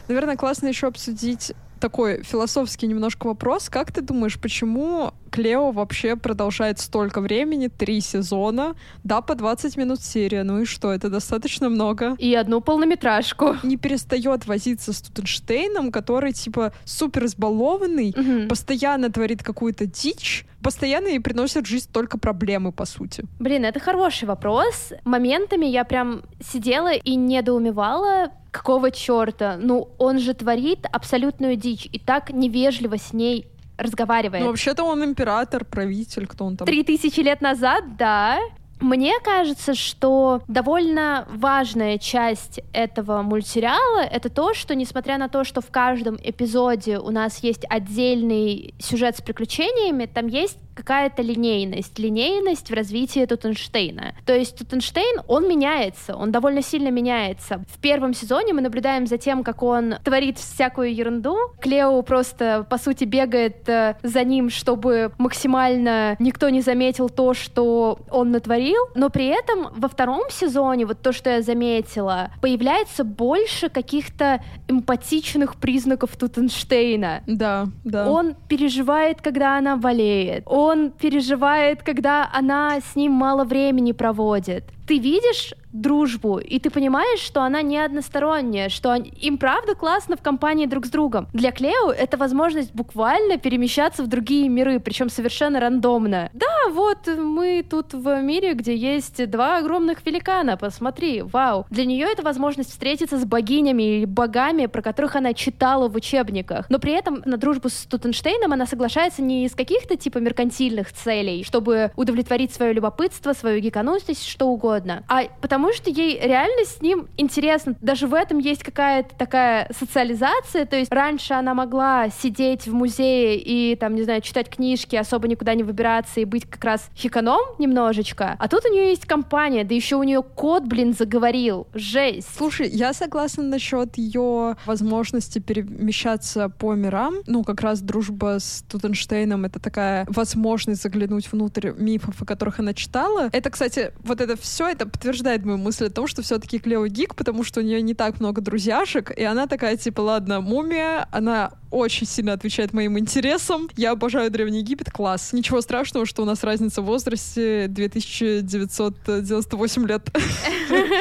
Наверное, 0.10 0.36
классно 0.38 0.67
еще 0.67 0.88
обсудить 0.88 1.54
такой 1.80 2.24
философский 2.24 2.88
немножко 2.88 3.28
вопрос. 3.28 3.69
Как 3.69 3.91
ты 3.91 4.02
думаешь, 4.02 4.39
почему 4.39 5.13
Клео 5.30 5.72
вообще 5.72 6.15
продолжает 6.15 6.80
столько 6.80 7.22
времени, 7.22 7.67
три 7.67 8.02
сезона, 8.02 8.76
да, 9.04 9.22
по 9.22 9.36
20 9.36 9.78
минут 9.78 10.02
серия, 10.02 10.41
ну 10.43 10.62
и 10.62 10.65
что, 10.65 10.91
это 10.91 11.10
достаточно 11.10 11.69
много. 11.69 12.15
И 12.17 12.34
одну 12.34 12.60
полнометражку. 12.60 13.56
Не 13.62 13.78
перестает 13.78 14.48
возиться 14.48 14.91
с 14.93 15.00
Тутенштейном, 15.02 15.91
который, 15.91 16.34
типа, 16.34 16.74
супер 16.86 17.26
избалованный, 17.26 18.13
Мгм. 18.17 18.48
постоянно 18.50 19.12
творит 19.12 19.43
какую-то 19.43 19.86
дичь, 19.86 20.45
постоянно 20.63 21.08
ей 21.08 21.19
приносит 21.19 21.65
в 21.65 21.69
жизнь 21.69 21.89
только 21.91 22.17
проблемы, 22.17 22.72
по 22.72 22.86
сути. 22.86 23.24
Блин, 23.39 23.65
это 23.65 23.80
хороший 23.80 24.26
вопрос. 24.28 24.93
Моментами 25.06 25.65
я 25.65 25.84
прям 25.84 26.24
сидела 26.41 26.93
и 26.93 27.15
недоумевала, 27.15 28.32
какого 28.52 28.91
черта? 28.91 29.58
Ну, 29.58 29.89
он 29.98 30.19
же 30.19 30.34
творит 30.34 30.86
абсолютную 30.91 31.56
дичь 31.56 31.88
и 31.91 32.00
так 32.00 32.32
невежливо 32.32 32.98
с 32.98 33.13
ней 33.13 33.48
разговаривает. 33.78 34.43
Ну, 34.43 34.50
вообще-то 34.50 34.84
он 34.84 35.04
император, 35.04 35.65
правитель, 35.65 36.28
кто 36.28 36.45
он 36.45 36.58
там. 36.58 36.65
Три 36.65 36.84
тысячи 36.84 37.22
лет 37.22 37.41
назад, 37.41 37.98
да. 37.98 38.39
Мне 38.80 39.20
кажется, 39.20 39.74
что 39.74 40.42
довольно 40.48 41.28
важная 41.30 41.98
часть 41.98 42.62
этого 42.72 43.22
мультсериала— 43.22 44.00
это 44.12 44.30
то, 44.30 44.54
что, 44.54 44.74
несмотря 44.74 45.18
на 45.18 45.28
то, 45.28 45.44
что 45.44 45.60
в 45.60 45.70
каждом 45.70 46.18
эпизоде 46.24 46.98
у 46.98 47.12
нас 47.12 47.44
есть 47.44 47.65
отдельный 47.70 48.74
сюжет 48.80 49.18
с 49.18 49.22
приключениями, 49.22 50.06
там 50.06 50.28
есть 50.28 50.58
какая-то 50.80 51.22
линейность, 51.22 52.00
линейность 52.00 52.70
в 52.70 52.74
развитии 52.74 53.26
Тутенштейна. 53.26 54.15
То 54.26 54.34
есть 54.34 54.58
Тутенштейн, 54.58 55.22
он 55.28 55.48
меняется, 55.48 56.15
он 56.15 56.32
довольно 56.32 56.62
сильно 56.62 56.89
меняется. 56.89 57.62
В 57.68 57.80
первом 57.80 58.13
сезоне 58.13 58.54
мы 58.54 58.62
наблюдаем 58.62 59.06
за 59.06 59.18
тем, 59.18 59.44
как 59.44 59.62
он 59.62 59.96
творит 60.06 60.38
всякую 60.38 60.96
ерунду. 60.96 61.36
Клео 61.60 62.02
просто, 62.04 62.65
по 62.70 62.78
сути, 62.78 63.04
бегает 63.04 63.68
э, 63.68 63.96
за 64.04 64.24
ним, 64.24 64.50
чтобы 64.50 65.12
максимально 65.18 66.15
никто 66.20 66.48
не 66.48 66.62
заметил 66.62 67.10
то, 67.10 67.34
что 67.34 68.00
он 68.10 68.32
натворил. 68.32 68.88
Но 68.96 69.10
при 69.10 69.26
этом 69.26 69.68
во 69.76 69.89
втором 69.89 70.30
сезоне, 70.30 70.86
вот 70.86 71.02
то, 71.02 71.12
что 71.12 71.30
я 71.30 71.42
заметила, 71.42 72.32
появляется 72.42 73.04
больше 73.04 73.68
каких-то 73.68 74.42
эмпатичных 74.70 75.58
признаков 75.58 76.15
Тутенштейна. 76.15 77.24
Да, 77.28 77.68
да. 77.84 78.10
Он 78.10 78.36
переживает, 78.48 79.22
когда 79.22 79.58
она 79.58 79.76
болеет. 79.76 80.44
Он 80.46 80.69
он 80.70 80.92
переживает, 80.92 81.84
когда 81.84 82.30
она 82.34 82.80
с 82.80 82.96
ним 82.96 83.12
мало 83.12 83.44
времени 83.44 83.92
проводит. 83.92 84.64
Ты 84.89 84.97
видишь 84.97 85.54
дружбу, 85.71 86.39
и 86.39 86.58
ты 86.58 86.71
понимаешь, 86.71 87.19
что 87.19 87.43
она 87.43 87.62
не 87.62 87.78
односторонняя, 87.78 88.69
что 88.69 88.95
им 88.95 89.38
правда 89.38 89.75
классно 89.75 90.17
в 90.17 90.21
компании 90.21 90.65
друг 90.65 90.88
с 90.88 90.89
другом. 90.89 91.28
Для 91.32 91.52
Клео 91.52 91.91
это 91.91 92.17
возможность 92.17 92.73
буквально 92.73 93.38
перемещаться 93.38 94.02
в 94.02 94.08
другие 94.08 94.49
миры, 94.49 94.80
причем 94.80 95.10
совершенно 95.10 95.60
рандомно. 95.60 96.32
Да, 96.34 96.71
вот 96.71 97.08
мы 97.08 97.63
тут 97.69 97.93
в 97.93 98.19
мире, 98.21 98.56
где 98.56 98.75
есть 98.75 99.30
два 99.30 99.60
огромных 99.60 100.04
великана, 100.04 100.58
посмотри, 100.58 101.21
вау. 101.21 101.67
Для 101.69 101.86
нее 101.86 102.08
это 102.12 102.23
возможность 102.23 102.71
встретиться 102.71 103.19
с 103.19 103.25
богинями 103.25 104.02
и 104.02 104.06
богами, 104.08 104.65
про 104.65 104.82
которых 104.82 105.15
она 105.15 105.36
читала 105.36 105.88
в 105.88 105.95
учебниках. 105.95 106.67
Но 106.69 106.80
при 106.80 106.93
этом 106.93 107.21
на 107.25 107.38
дружбу 107.38 107.69
с 107.69 107.86
Тутенштейном 107.86 108.54
она 108.54 108.65
соглашается 108.65 109.21
не 109.21 109.45
из 109.45 109.54
каких-то 109.54 109.97
типа 109.97 110.17
меркантильных 110.17 110.91
целей, 110.93 111.43
чтобы 111.43 111.91
удовлетворить 111.95 112.52
свое 112.52 112.73
любопытство, 112.73 113.34
свою 113.34 113.60
гиканутость, 113.60 114.25
что 114.25 114.47
угодно, 114.47 114.79
а 115.08 115.24
потому 115.42 115.60
потому 115.60 115.74
что 115.74 115.89
ей 115.89 116.20
реально 116.20 116.65
с 116.65 116.82
ним 116.82 117.08
интересно. 117.18 117.76
Даже 117.82 118.08
в 118.08 118.13
этом 118.13 118.39
есть 118.39 118.63
какая-то 118.63 119.13
такая 119.15 119.70
социализация. 119.78 120.65
То 120.65 120.78
есть 120.78 120.92
раньше 120.92 121.34
она 121.34 121.54
могла 121.54 122.10
сидеть 122.10 122.65
в 122.65 122.74
музее 122.74 123.38
и, 123.38 123.76
там, 123.76 123.96
не 123.96 124.04
знаю, 124.04 124.22
читать 124.22 124.50
книжки, 124.50 124.96
особо 124.96 125.28
никуда 125.28 125.54
не 125.54 125.63
выбираться 125.63 126.22
и 126.22 126.26
быть 126.26 126.50
как 126.50 126.63
раз 126.63 126.89
хиканом 126.96 127.42
немножечко. 127.60 128.36
А 128.39 128.48
тут 128.48 128.65
у 128.65 128.74
нее 128.74 128.89
есть 128.89 129.06
компания, 129.06 129.63
да 129.63 129.76
еще 129.76 129.98
у 129.98 130.04
нее 130.04 130.24
кот, 130.24 130.63
блин, 130.63 130.94
заговорил. 130.94 131.68
Жесть. 131.74 132.30
Слушай, 132.38 132.70
я 132.70 132.94
согласна 132.94 133.44
насчет 133.44 133.98
ее 133.98 134.56
возможности 134.65 135.39
перемещаться 135.39 136.50
по 136.50 136.74
мирам. 136.74 137.15
Ну, 137.28 137.44
как 137.44 137.62
раз 137.62 137.82
дружба 137.82 138.39
с 138.39 138.63
Тутенштейном— 138.70 139.46
это 139.46 139.60
такая 139.60 140.06
возможность 140.10 140.82
заглянуть 140.82 141.32
внутрь 141.32 141.72
мифов, 141.72 142.22
о 142.22 142.26
которых 142.26 142.60
она 142.60 142.74
читала. 142.74 143.30
Это, 143.34 143.50
кстати, 143.50 143.92
вот 144.04 144.22
это 144.22 144.38
все, 144.38 144.69
это 144.70 144.88
подтверждает 144.88 145.46
мою 145.46 145.58
мысль 145.58 145.88
о 145.88 145.90
том, 145.90 146.08
что 146.08 146.22
все-таки 146.22 146.60
Клео 146.60 146.88
гик, 146.88 147.16
потому 147.16 147.44
что 147.44 147.60
у 147.60 147.64
нее 147.64 147.82
не 147.82 147.94
так 147.94 148.20
много 148.20 148.42
друзьяшек, 148.42 149.12
и 149.18 149.24
она 149.24 149.48
такая, 149.48 149.78
типа, 149.78 150.02
ладно, 150.02 150.42
мумия, 150.42 151.08
она 151.12 151.52
очень 151.72 152.08
сильно 152.08 152.34
отвечает 152.34 152.74
моим 152.74 152.98
интересам. 152.98 153.70
Я 153.76 153.92
обожаю 153.92 154.32
Древний 154.32 154.60
Египет, 154.60 154.90
класс. 154.92 155.34
Ничего 155.34 155.62
страшного, 155.62 156.06
что 156.06 156.22
у 156.24 156.26
нас 156.26 156.44
разница 156.44 156.82
в 156.82 156.86
возрасте 156.86 157.68
2998 157.68 159.88
лет. 159.88 160.10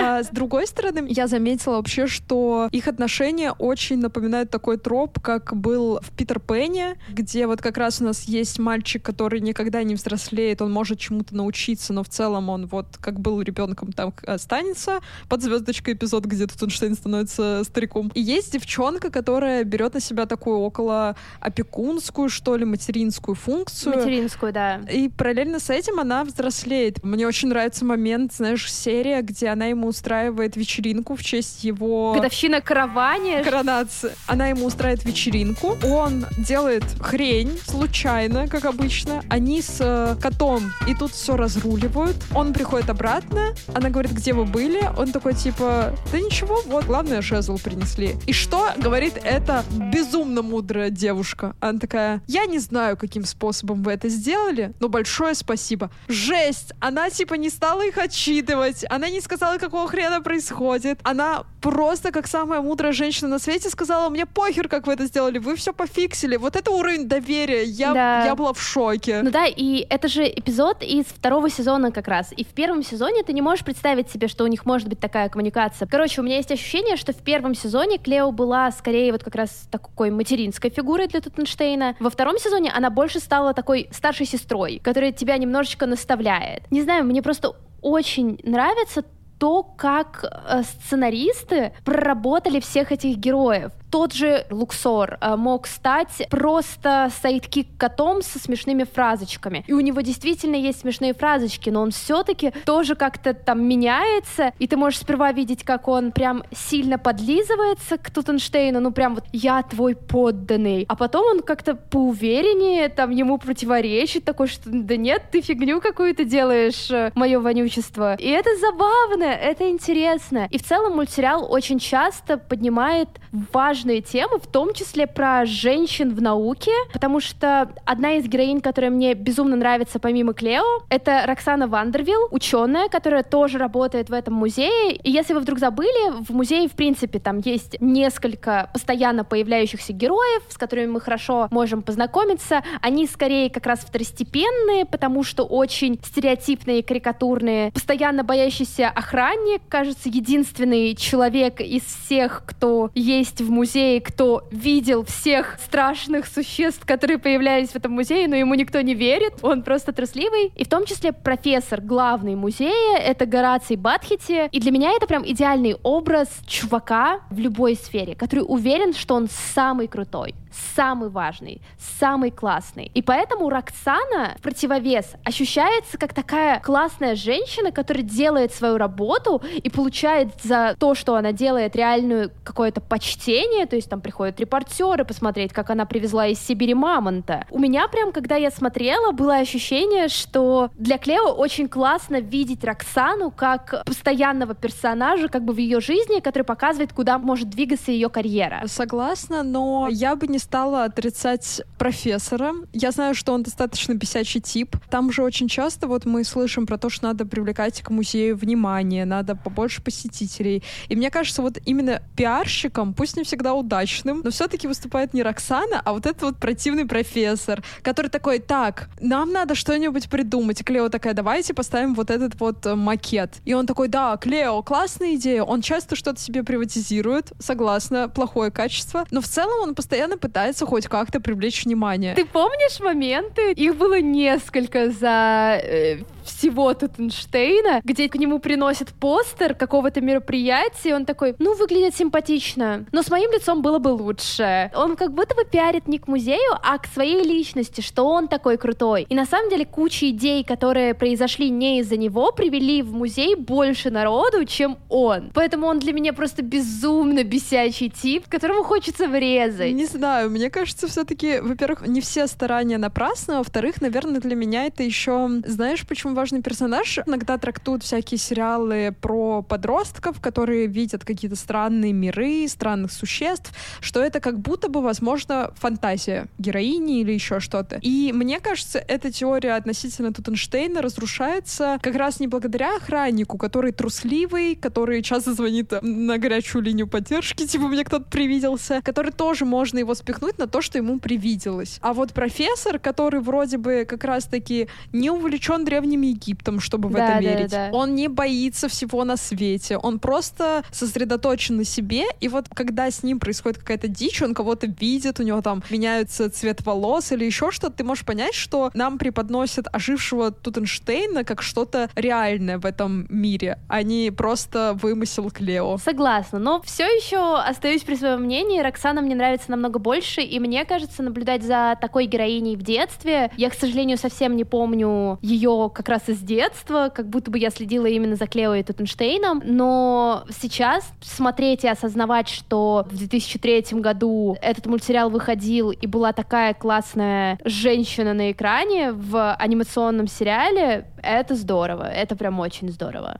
А 0.00 0.22
с 0.22 0.28
другой 0.28 0.66
стороны, 0.66 1.06
я 1.08 1.26
заметила 1.26 1.76
вообще, 1.76 2.06
что 2.06 2.68
их 2.72 2.88
отношения 2.88 3.52
очень 3.52 3.98
напоминают 3.98 4.48
такой 4.50 4.78
троп, 4.78 5.20
как 5.20 5.54
был 5.54 6.00
в 6.00 6.10
Питер 6.16 6.40
Пенне, 6.40 6.96
где 7.10 7.46
вот 7.46 7.60
как 7.60 7.76
раз 7.76 8.00
у 8.00 8.04
нас 8.04 8.24
есть 8.24 8.58
мальчик, 8.58 9.02
который 9.02 9.40
никогда 9.40 9.82
не 9.82 9.94
взрослеет, 9.94 10.62
он 10.62 10.72
может 10.72 10.98
чему-то 10.98 11.36
научиться, 11.36 11.92
но 11.92 12.02
в 12.02 12.08
целом 12.08 12.48
он 12.48 12.66
вот 12.66 12.96
как 13.00 13.20
был 13.20 13.42
ребенком, 13.58 13.92
там 13.92 14.12
останется. 14.26 15.00
Под 15.28 15.42
звездочкой 15.42 15.94
эпизод, 15.94 16.24
где 16.24 16.46
Тутенштейн 16.46 16.94
становится 16.94 17.62
стариком. 17.64 18.10
И 18.14 18.20
есть 18.20 18.52
девчонка, 18.52 19.10
которая 19.10 19.64
берет 19.64 19.94
на 19.94 20.00
себя 20.00 20.26
такую 20.26 20.58
около 20.58 21.16
опекунскую, 21.40 22.28
что 22.28 22.56
ли, 22.56 22.64
материнскую 22.64 23.34
функцию. 23.34 23.96
Материнскую, 23.96 24.52
да. 24.52 24.80
И 24.90 25.08
параллельно 25.08 25.58
с 25.58 25.70
этим 25.70 26.00
она 26.00 26.24
взрослеет. 26.24 27.02
Мне 27.02 27.26
очень 27.26 27.48
нравится 27.48 27.84
момент, 27.84 28.32
знаешь, 28.32 28.72
серия, 28.72 29.22
где 29.22 29.48
она 29.48 29.66
ему 29.66 29.88
устраивает 29.88 30.56
вечеринку 30.56 31.16
в 31.16 31.22
честь 31.22 31.64
его... 31.64 32.14
Годовщина 32.14 32.60
караване. 32.60 33.42
Коронации. 33.42 34.12
Она 34.26 34.48
ему 34.48 34.66
устраивает 34.66 35.04
вечеринку. 35.04 35.76
Он 35.84 36.26
делает 36.36 36.84
хрень 37.00 37.58
случайно, 37.66 38.48
как 38.48 38.64
обычно. 38.64 39.22
Они 39.28 39.62
с 39.62 39.78
э, 39.80 40.16
котом 40.20 40.72
и 40.86 40.94
тут 40.94 41.12
все 41.12 41.36
разруливают. 41.36 42.16
Он 42.34 42.52
приходит 42.52 42.90
обратно. 42.90 43.47
Она 43.74 43.90
говорит, 43.90 44.12
где 44.12 44.32
вы 44.32 44.44
были? 44.44 44.80
Он 44.96 45.12
такой, 45.12 45.34
типа, 45.34 45.94
да 46.12 46.18
ничего, 46.18 46.60
вот, 46.66 46.84
главное, 46.84 47.22
жезл 47.22 47.58
принесли. 47.58 48.16
И 48.26 48.32
что 48.32 48.70
говорит 48.76 49.14
эта 49.22 49.64
безумно 49.92 50.42
мудрая 50.42 50.90
девушка? 50.90 51.54
Она 51.60 51.78
такая, 51.78 52.22
я 52.26 52.46
не 52.46 52.58
знаю, 52.58 52.96
каким 52.96 53.24
способом 53.24 53.82
вы 53.82 53.92
это 53.92 54.08
сделали, 54.08 54.72
но 54.80 54.88
большое 54.88 55.34
спасибо. 55.34 55.90
Жесть! 56.08 56.72
Она, 56.80 57.10
типа, 57.10 57.34
не 57.34 57.50
стала 57.50 57.86
их 57.86 57.98
отчитывать, 57.98 58.84
она 58.88 59.08
не 59.08 59.20
сказала, 59.20 59.58
какого 59.58 59.88
хрена 59.88 60.20
происходит. 60.20 61.00
Она 61.02 61.44
просто, 61.60 62.12
как 62.12 62.26
самая 62.26 62.60
мудрая 62.60 62.92
женщина 62.92 63.28
на 63.28 63.38
свете, 63.38 63.70
сказала, 63.70 64.08
мне 64.08 64.26
похер, 64.26 64.68
как 64.68 64.86
вы 64.86 64.92
это 64.94 65.06
сделали, 65.06 65.38
вы 65.38 65.56
все 65.56 65.72
пофиксили. 65.72 66.36
Вот 66.36 66.56
это 66.56 66.70
уровень 66.70 67.08
доверия. 67.08 67.64
Я, 67.64 67.92
да. 67.92 68.24
я 68.24 68.34
была 68.34 68.52
в 68.52 68.62
шоке. 68.62 69.20
Ну 69.22 69.30
да, 69.30 69.46
и 69.46 69.86
это 69.88 70.08
же 70.08 70.24
эпизод 70.26 70.82
из 70.82 71.06
второго 71.06 71.50
сезона 71.50 71.90
как 71.92 72.08
раз. 72.08 72.32
И 72.36 72.44
в 72.44 72.48
первом 72.48 72.82
сезоне 72.82 73.22
ты 73.28 73.34
не 73.34 73.42
можешь 73.42 73.62
представить 73.62 74.10
себе, 74.10 74.26
что 74.26 74.44
у 74.44 74.46
них 74.46 74.64
может 74.64 74.88
быть 74.88 75.00
такая 75.00 75.28
коммуникация. 75.28 75.86
Короче, 75.86 76.22
у 76.22 76.24
меня 76.24 76.36
есть 76.36 76.50
ощущение, 76.50 76.96
что 76.96 77.12
в 77.12 77.18
первом 77.18 77.54
сезоне 77.54 77.98
Клео 77.98 78.32
была 78.32 78.70
скорее 78.70 79.12
вот 79.12 79.22
как 79.22 79.34
раз 79.34 79.68
такой 79.70 80.10
материнской 80.10 80.70
фигурой 80.70 81.08
для 81.08 81.20
Тутенштейна. 81.20 81.94
Во 82.00 82.08
втором 82.08 82.38
сезоне 82.38 82.72
она 82.74 82.88
больше 82.88 83.20
стала 83.20 83.52
такой 83.52 83.88
старшей 83.90 84.24
сестрой, 84.24 84.80
которая 84.82 85.12
тебя 85.12 85.36
немножечко 85.36 85.84
наставляет. 85.84 86.62
Не 86.70 86.80
знаю, 86.80 87.04
мне 87.04 87.20
просто 87.20 87.52
очень 87.82 88.40
нравится 88.44 89.04
то, 89.38 89.62
как 89.62 90.24
э, 90.24 90.62
сценаристы 90.62 91.72
проработали 91.84 92.60
всех 92.60 92.92
этих 92.92 93.18
героев 93.18 93.72
тот 93.90 94.12
же 94.12 94.46
Луксор 94.50 95.18
э, 95.20 95.36
мог 95.36 95.66
стать 95.66 96.26
просто 96.30 97.10
sidekick 97.22 97.66
котом 97.76 98.22
со 98.22 98.38
смешными 98.38 98.84
фразочками. 98.84 99.64
И 99.66 99.72
у 99.72 99.80
него 99.80 100.00
действительно 100.00 100.56
есть 100.56 100.80
смешные 100.80 101.14
фразочки, 101.14 101.70
но 101.70 101.82
он 101.82 101.90
все-таки 101.90 102.52
тоже 102.64 102.94
как-то 102.94 103.34
там 103.34 103.64
меняется, 103.64 104.52
и 104.58 104.66
ты 104.66 104.76
можешь 104.76 105.00
сперва 105.00 105.32
видеть, 105.32 105.64
как 105.64 105.88
он 105.88 106.12
прям 106.12 106.42
сильно 106.52 106.98
подлизывается 106.98 107.98
к 107.98 108.10
Тутенштейну, 108.10 108.80
ну 108.80 108.92
прям 108.92 109.14
вот 109.14 109.24
«я 109.32 109.62
твой 109.62 109.94
подданный», 109.94 110.84
а 110.88 110.96
потом 110.96 111.26
он 111.26 111.42
как-то 111.42 111.74
поувереннее 111.74 112.88
там 112.88 113.10
ему 113.10 113.38
противоречит, 113.38 114.24
такой, 114.24 114.48
что 114.48 114.62
«да 114.66 114.96
нет, 114.96 115.24
ты 115.30 115.40
фигню 115.40 115.80
какую-то 115.80 116.24
делаешь, 116.24 116.90
э, 116.90 117.12
мое 117.14 117.40
вонючество». 117.40 118.14
И 118.16 118.28
это 118.28 118.50
забавно, 118.58 119.24
это 119.24 119.68
интересно. 119.68 120.48
И 120.50 120.58
в 120.58 120.62
целом 120.62 120.96
мультсериал 120.96 121.50
очень 121.50 121.78
часто 121.78 122.38
поднимает 122.38 123.08
важные 123.32 124.00
темы, 124.00 124.38
в 124.38 124.46
том 124.46 124.74
числе 124.74 125.06
про 125.06 125.44
женщин 125.46 126.14
в 126.14 126.22
науке, 126.22 126.72
потому 126.92 127.20
что 127.20 127.72
одна 127.84 128.14
из 128.14 128.26
героинь, 128.26 128.60
которая 128.60 128.90
мне 128.90 129.14
безумно 129.14 129.56
нравится 129.56 129.98
помимо 129.98 130.32
Клео, 130.32 130.82
это 130.88 131.24
Роксана 131.26 131.68
Вандервилл, 131.68 132.28
ученая, 132.30 132.88
которая 132.88 133.22
тоже 133.22 133.58
работает 133.58 134.10
в 134.10 134.12
этом 134.12 134.34
музее. 134.34 134.94
И 134.96 135.10
если 135.10 135.34
вы 135.34 135.40
вдруг 135.40 135.58
забыли, 135.58 136.22
в 136.22 136.34
музее, 136.34 136.68
в 136.68 136.72
принципе, 136.72 137.18
там 137.18 137.40
есть 137.40 137.80
несколько 137.80 138.70
постоянно 138.72 139.24
появляющихся 139.24 139.92
героев, 139.92 140.42
с 140.48 140.56
которыми 140.56 140.86
мы 140.92 141.00
хорошо 141.00 141.48
можем 141.50 141.82
познакомиться. 141.82 142.62
Они 142.80 143.06
скорее 143.06 143.50
как 143.50 143.66
раз 143.66 143.80
второстепенные, 143.80 144.84
потому 144.84 145.22
что 145.22 145.44
очень 145.44 145.98
стереотипные, 146.02 146.82
карикатурные, 146.82 147.72
постоянно 147.72 148.24
боящийся 148.24 148.88
охранник, 148.88 149.62
кажется, 149.68 150.08
единственный 150.08 150.94
человек 150.94 151.60
из 151.60 151.82
всех, 151.82 152.42
кто 152.46 152.90
есть 153.18 153.40
в 153.40 153.50
музее, 153.50 154.00
кто 154.00 154.44
видел 154.50 155.04
всех 155.04 155.58
страшных 155.62 156.26
существ, 156.26 156.84
которые 156.86 157.18
появлялись 157.18 157.70
в 157.70 157.76
этом 157.76 157.92
музее, 157.92 158.28
но 158.28 158.36
ему 158.36 158.54
никто 158.54 158.80
не 158.80 158.94
верит, 158.94 159.34
он 159.42 159.62
просто 159.62 159.92
трусливый. 159.92 160.52
И 160.56 160.64
в 160.64 160.68
том 160.68 160.84
числе 160.84 161.12
профессор 161.12 161.80
главный 161.80 162.34
музея— 162.34 162.98
это 162.98 163.26
Гораций 163.26 163.76
Бадхити. 163.76 164.48
И 164.50 164.60
для 164.60 164.70
меня 164.70 164.92
это 164.92 165.06
прям 165.06 165.26
идеальный 165.26 165.76
образ 165.82 166.28
чувака 166.46 167.20
в 167.30 167.38
любой 167.38 167.74
сфере, 167.74 168.14
который 168.14 168.44
уверен, 168.46 168.94
что 168.94 169.14
он 169.14 169.28
самый 169.54 169.88
крутой 169.88 170.34
самый 170.76 171.10
важный, 171.10 171.60
самый 171.98 172.30
классный. 172.30 172.90
И 172.94 173.02
поэтому 173.02 173.48
Роксана 173.48 174.34
в 174.38 174.42
противовес 174.42 175.14
ощущается 175.24 175.98
как 175.98 176.14
такая 176.14 176.60
классная 176.60 177.14
женщина, 177.14 177.72
которая 177.72 178.04
делает 178.04 178.52
свою 178.52 178.76
работу 178.76 179.42
и 179.56 179.70
получает 179.70 180.28
за 180.42 180.76
то, 180.78 180.94
что 180.94 181.16
она 181.16 181.32
делает 181.32 181.76
реальную 181.76 182.30
какое-то 182.44 182.80
почтение, 182.80 183.66
то 183.66 183.76
есть 183.76 183.88
там 183.88 184.00
приходят 184.00 184.40
репортеры 184.40 185.04
посмотреть, 185.04 185.52
как 185.52 185.70
она 185.70 185.84
привезла 185.86 186.26
из 186.26 186.38
Сибири 186.38 186.74
мамонта. 186.74 187.46
У 187.50 187.58
меня 187.58 187.88
прям, 187.88 188.12
когда 188.12 188.36
я 188.36 188.50
смотрела, 188.50 189.12
было 189.12 189.36
ощущение, 189.36 190.08
что 190.08 190.70
для 190.74 190.98
Клео 190.98 191.32
очень 191.32 191.68
классно 191.68 192.20
видеть 192.20 192.64
Роксану 192.64 193.30
как 193.30 193.84
постоянного 193.84 194.54
персонажа 194.54 195.28
как 195.28 195.44
бы 195.44 195.52
в 195.52 195.58
ее 195.58 195.80
жизни, 195.80 196.20
который 196.20 196.44
показывает, 196.44 196.92
куда 196.92 197.18
может 197.18 197.48
двигаться 197.50 197.90
ее 197.90 198.08
карьера. 198.08 198.62
Согласна, 198.66 199.42
но 199.42 199.88
я 199.90 200.16
бы 200.16 200.26
не 200.26 200.38
стала 200.48 200.84
отрицать 200.84 201.60
профессора. 201.76 202.54
Я 202.72 202.90
знаю, 202.90 203.14
что 203.14 203.34
он 203.34 203.42
достаточно 203.42 203.92
бесячий 203.92 204.40
тип. 204.40 204.76
Там 204.88 205.12
же 205.12 205.22
очень 205.22 205.46
часто 205.46 205.86
вот 205.86 206.06
мы 206.06 206.24
слышим 206.24 206.66
про 206.66 206.78
то, 206.78 206.88
что 206.88 207.04
надо 207.04 207.26
привлекать 207.26 207.82
к 207.82 207.90
музею 207.90 208.34
внимание, 208.34 209.04
надо 209.04 209.36
побольше 209.36 209.82
посетителей. 209.82 210.62
И 210.88 210.96
мне 210.96 211.10
кажется, 211.10 211.42
вот 211.42 211.58
именно 211.66 212.00
пиарщиком, 212.16 212.94
пусть 212.94 213.18
не 213.18 213.24
всегда 213.24 213.52
удачным, 213.52 214.22
но 214.24 214.30
все-таки 214.30 214.66
выступает 214.66 215.12
не 215.12 215.22
Роксана, 215.22 215.82
а 215.84 215.92
вот 215.92 216.06
этот 216.06 216.22
вот 216.22 216.36
противный 216.38 216.86
профессор, 216.86 217.62
который 217.82 218.08
такой, 218.08 218.38
так, 218.38 218.88
нам 219.00 219.32
надо 219.32 219.54
что-нибудь 219.54 220.08
придумать. 220.08 220.62
И 220.62 220.64
Клео 220.64 220.88
такая, 220.88 221.12
давайте 221.12 221.52
поставим 221.52 221.94
вот 221.94 222.10
этот 222.10 222.40
вот 222.40 222.64
э, 222.64 222.74
макет. 222.74 223.34
И 223.44 223.52
он 223.52 223.66
такой, 223.66 223.88
да, 223.88 224.16
Клео, 224.16 224.62
классная 224.62 225.14
идея. 225.16 225.42
Он 225.42 225.60
часто 225.60 225.94
что-то 225.94 226.18
себе 226.18 226.42
приватизирует, 226.42 227.32
согласна, 227.38 228.08
плохое 228.08 228.50
качество, 228.50 229.04
но 229.10 229.20
в 229.20 229.28
целом 229.28 229.68
он 229.68 229.74
постоянно 229.74 230.16
пытается 230.16 230.37
хоть 230.66 230.86
как-то 230.86 231.20
привлечь 231.20 231.64
внимание. 231.64 232.14
Ты 232.14 232.24
помнишь 232.24 232.80
моменты? 232.80 233.52
Их 233.52 233.76
было 233.76 234.00
несколько 234.00 234.90
за 234.90 235.60
э, 235.62 235.98
всего 236.28 236.72
Тутенштейна, 236.74 237.80
где 237.84 238.08
к 238.08 238.14
нему 238.16 238.38
приносят 238.38 238.88
постер 238.88 239.54
какого-то 239.54 240.00
мероприятия, 240.00 240.90
и 240.90 240.92
он 240.92 241.04
такой, 241.04 241.34
ну, 241.38 241.56
выглядит 241.56 241.96
симпатично, 241.96 242.86
но 242.92 243.02
с 243.02 243.10
моим 243.10 243.30
лицом 243.32 243.62
было 243.62 243.78
бы 243.78 243.88
лучше. 243.88 244.70
Он 244.74 244.96
как 244.96 245.12
будто 245.12 245.34
бы 245.34 245.44
пиарит 245.44 245.88
не 245.88 245.98
к 245.98 246.08
музею, 246.08 246.58
а 246.62 246.78
к 246.78 246.86
своей 246.86 247.22
личности, 247.22 247.80
что 247.80 248.04
он 248.04 248.28
такой 248.28 248.56
крутой. 248.56 249.06
И 249.08 249.14
на 249.14 249.26
самом 249.26 249.50
деле 249.50 249.64
куча 249.64 250.10
идей, 250.10 250.44
которые 250.44 250.94
произошли 250.94 251.50
не 251.50 251.80
из-за 251.80 251.96
него, 251.96 252.32
привели 252.32 252.82
в 252.82 252.92
музей 252.92 253.34
больше 253.34 253.90
народу, 253.90 254.44
чем 254.44 254.78
он. 254.88 255.30
Поэтому 255.34 255.66
он 255.66 255.78
для 255.78 255.92
меня 255.92 256.12
просто 256.12 256.42
безумно 256.42 257.24
бесячий 257.24 257.90
тип, 257.90 258.28
которому 258.28 258.62
хочется 258.62 259.08
врезать. 259.08 259.72
Не 259.72 259.86
знаю, 259.86 260.30
мне 260.30 260.50
кажется, 260.50 260.86
все-таки, 260.88 261.40
во-первых, 261.40 261.86
не 261.86 262.00
все 262.00 262.26
старания 262.26 262.78
напрасны, 262.78 263.32
а 263.32 263.38
во-вторых, 263.38 263.80
наверное, 263.80 264.20
для 264.20 264.36
меня 264.36 264.66
это 264.66 264.82
еще, 264.82 265.28
знаешь, 265.44 265.86
почему 265.86 266.14
важный 266.18 266.42
персонаж. 266.42 266.98
Иногда 267.06 267.38
трактуют 267.38 267.84
всякие 267.84 268.18
сериалы 268.18 268.92
про 269.00 269.40
подростков, 269.42 270.20
которые 270.20 270.66
видят 270.66 271.04
какие-то 271.04 271.36
странные 271.36 271.92
миры, 271.92 272.48
странных 272.48 272.90
существ, 272.90 273.52
что 273.80 274.02
это 274.02 274.18
как 274.18 274.40
будто 274.40 274.68
бы, 274.68 274.82
возможно, 274.82 275.52
фантазия 275.54 276.26
героини 276.38 277.02
или 277.02 277.12
еще 277.12 277.38
что-то. 277.38 277.78
И 277.82 278.12
мне 278.12 278.40
кажется, 278.40 278.80
эта 278.80 279.12
теория 279.12 279.54
относительно 279.54 280.12
Тутенштейна 280.12 280.82
разрушается 280.82 281.78
как 281.80 281.94
раз 281.94 282.18
не 282.18 282.26
благодаря 282.26 282.76
охраннику, 282.76 283.38
который 283.38 283.70
трусливый, 283.70 284.56
который 284.56 285.02
часто 285.02 285.34
звонит 285.34 285.72
на 285.82 286.18
горячую 286.18 286.62
линию 286.62 286.88
поддержки, 286.88 287.46
типа 287.46 287.68
мне 287.68 287.84
кто-то 287.84 288.06
привиделся, 288.10 288.80
который 288.82 289.12
тоже 289.12 289.44
можно 289.44 289.78
его 289.78 289.94
спихнуть 289.94 290.38
на 290.38 290.48
то, 290.48 290.62
что 290.62 290.78
ему 290.78 290.98
привиделось. 290.98 291.78
А 291.80 291.92
вот 291.92 292.12
профессор, 292.12 292.80
который 292.80 293.20
вроде 293.20 293.56
бы 293.58 293.86
как 293.88 294.02
раз-таки 294.02 294.66
не 294.92 295.10
увлечен 295.10 295.64
древними 295.64 296.07
Египтом, 296.10 296.60
чтобы 296.60 296.88
в 296.88 296.92
Да, 296.92 297.04
это 297.04 297.14
да, 297.14 297.20
верить. 297.20 297.50
да. 297.50 297.70
Он 297.72 297.94
не 297.94 298.08
боится 298.08 298.68
всего 298.68 299.04
на 299.04 299.16
свете. 299.16 299.76
Он 299.76 299.98
просто 299.98 300.64
сосредоточен 300.70 301.56
на 301.56 301.64
себе. 301.64 302.04
И 302.20 302.28
вот 302.28 302.46
когда 302.52 302.90
с 302.90 303.02
ним 303.02 303.20
происходит 303.20 303.58
какая-то 303.58 303.88
дичь, 303.88 304.22
он 304.22 304.34
кого-то 304.34 304.66
видит, 304.66 305.20
у 305.20 305.22
него 305.22 305.40
там 305.42 305.62
меняется 305.70 306.30
цвет 306.30 306.64
волос 306.64 307.12
или 307.12 307.24
еще 307.24 307.50
что-то, 307.50 307.76
ты 307.76 307.84
можешь 307.84 308.04
понять, 308.04 308.34
что 308.34 308.70
нам 308.74 308.98
преподносят 308.98 309.66
ожившего 309.72 310.30
Тутенштейна 310.30 311.24
как 311.24 311.42
что-то 311.42 311.90
реальное 311.94 312.58
в 312.58 312.66
этом 312.66 313.06
мире, 313.08 313.58
а 313.68 313.82
не 313.82 314.10
просто 314.10 314.76
вымысел 314.80 315.30
Клео. 315.30 315.78
Согласна, 315.78 316.38
но 316.38 316.60
все 316.62 316.84
еще 316.84 317.38
остаюсь 317.38 317.82
при 317.82 317.94
своем 317.94 318.22
мнении. 318.22 318.60
Роксана 318.60 319.00
мне 319.02 319.14
нравится 319.14 319.50
намного 319.50 319.78
больше, 319.78 320.20
и 320.20 320.38
мне 320.40 320.64
кажется, 320.64 321.02
наблюдать 321.02 321.42
за 321.42 321.76
такой 321.80 322.06
героиней 322.06 322.56
в 322.56 322.62
детстве, 322.62 323.30
я, 323.36 323.50
к 323.50 323.54
сожалению, 323.54 323.98
совсем 323.98 324.36
не 324.36 324.44
помню 324.44 325.18
ее 325.22 325.70
как 325.74 325.87
раз 325.88 326.08
из 326.08 326.18
детства, 326.20 326.90
как 326.94 327.08
будто 327.08 327.30
бы 327.30 327.38
я 327.38 327.50
следила 327.50 327.86
именно 327.86 328.16
за 328.16 328.26
Клео 328.26 328.54
и 328.54 328.62
Тутенштейном, 328.62 329.42
но 329.44 330.24
сейчас 330.30 330.92
смотреть 331.00 331.64
и 331.64 331.68
осознавать, 331.68 332.28
что 332.28 332.86
в 332.90 332.96
2003 332.96 333.80
году 333.80 334.36
этот 334.40 334.66
мультсериал 334.66 335.10
выходил, 335.10 335.70
и 335.70 335.86
была 335.86 336.12
такая 336.12 336.54
классная 336.54 337.38
женщина 337.44 338.14
на 338.14 338.32
экране 338.32 338.92
в 338.92 339.34
анимационном 339.34 340.06
сериале, 340.06 340.86
это 341.02 341.34
здорово, 341.34 341.84
это 341.84 342.16
прям 342.16 342.38
очень 342.40 342.70
здорово. 342.70 343.16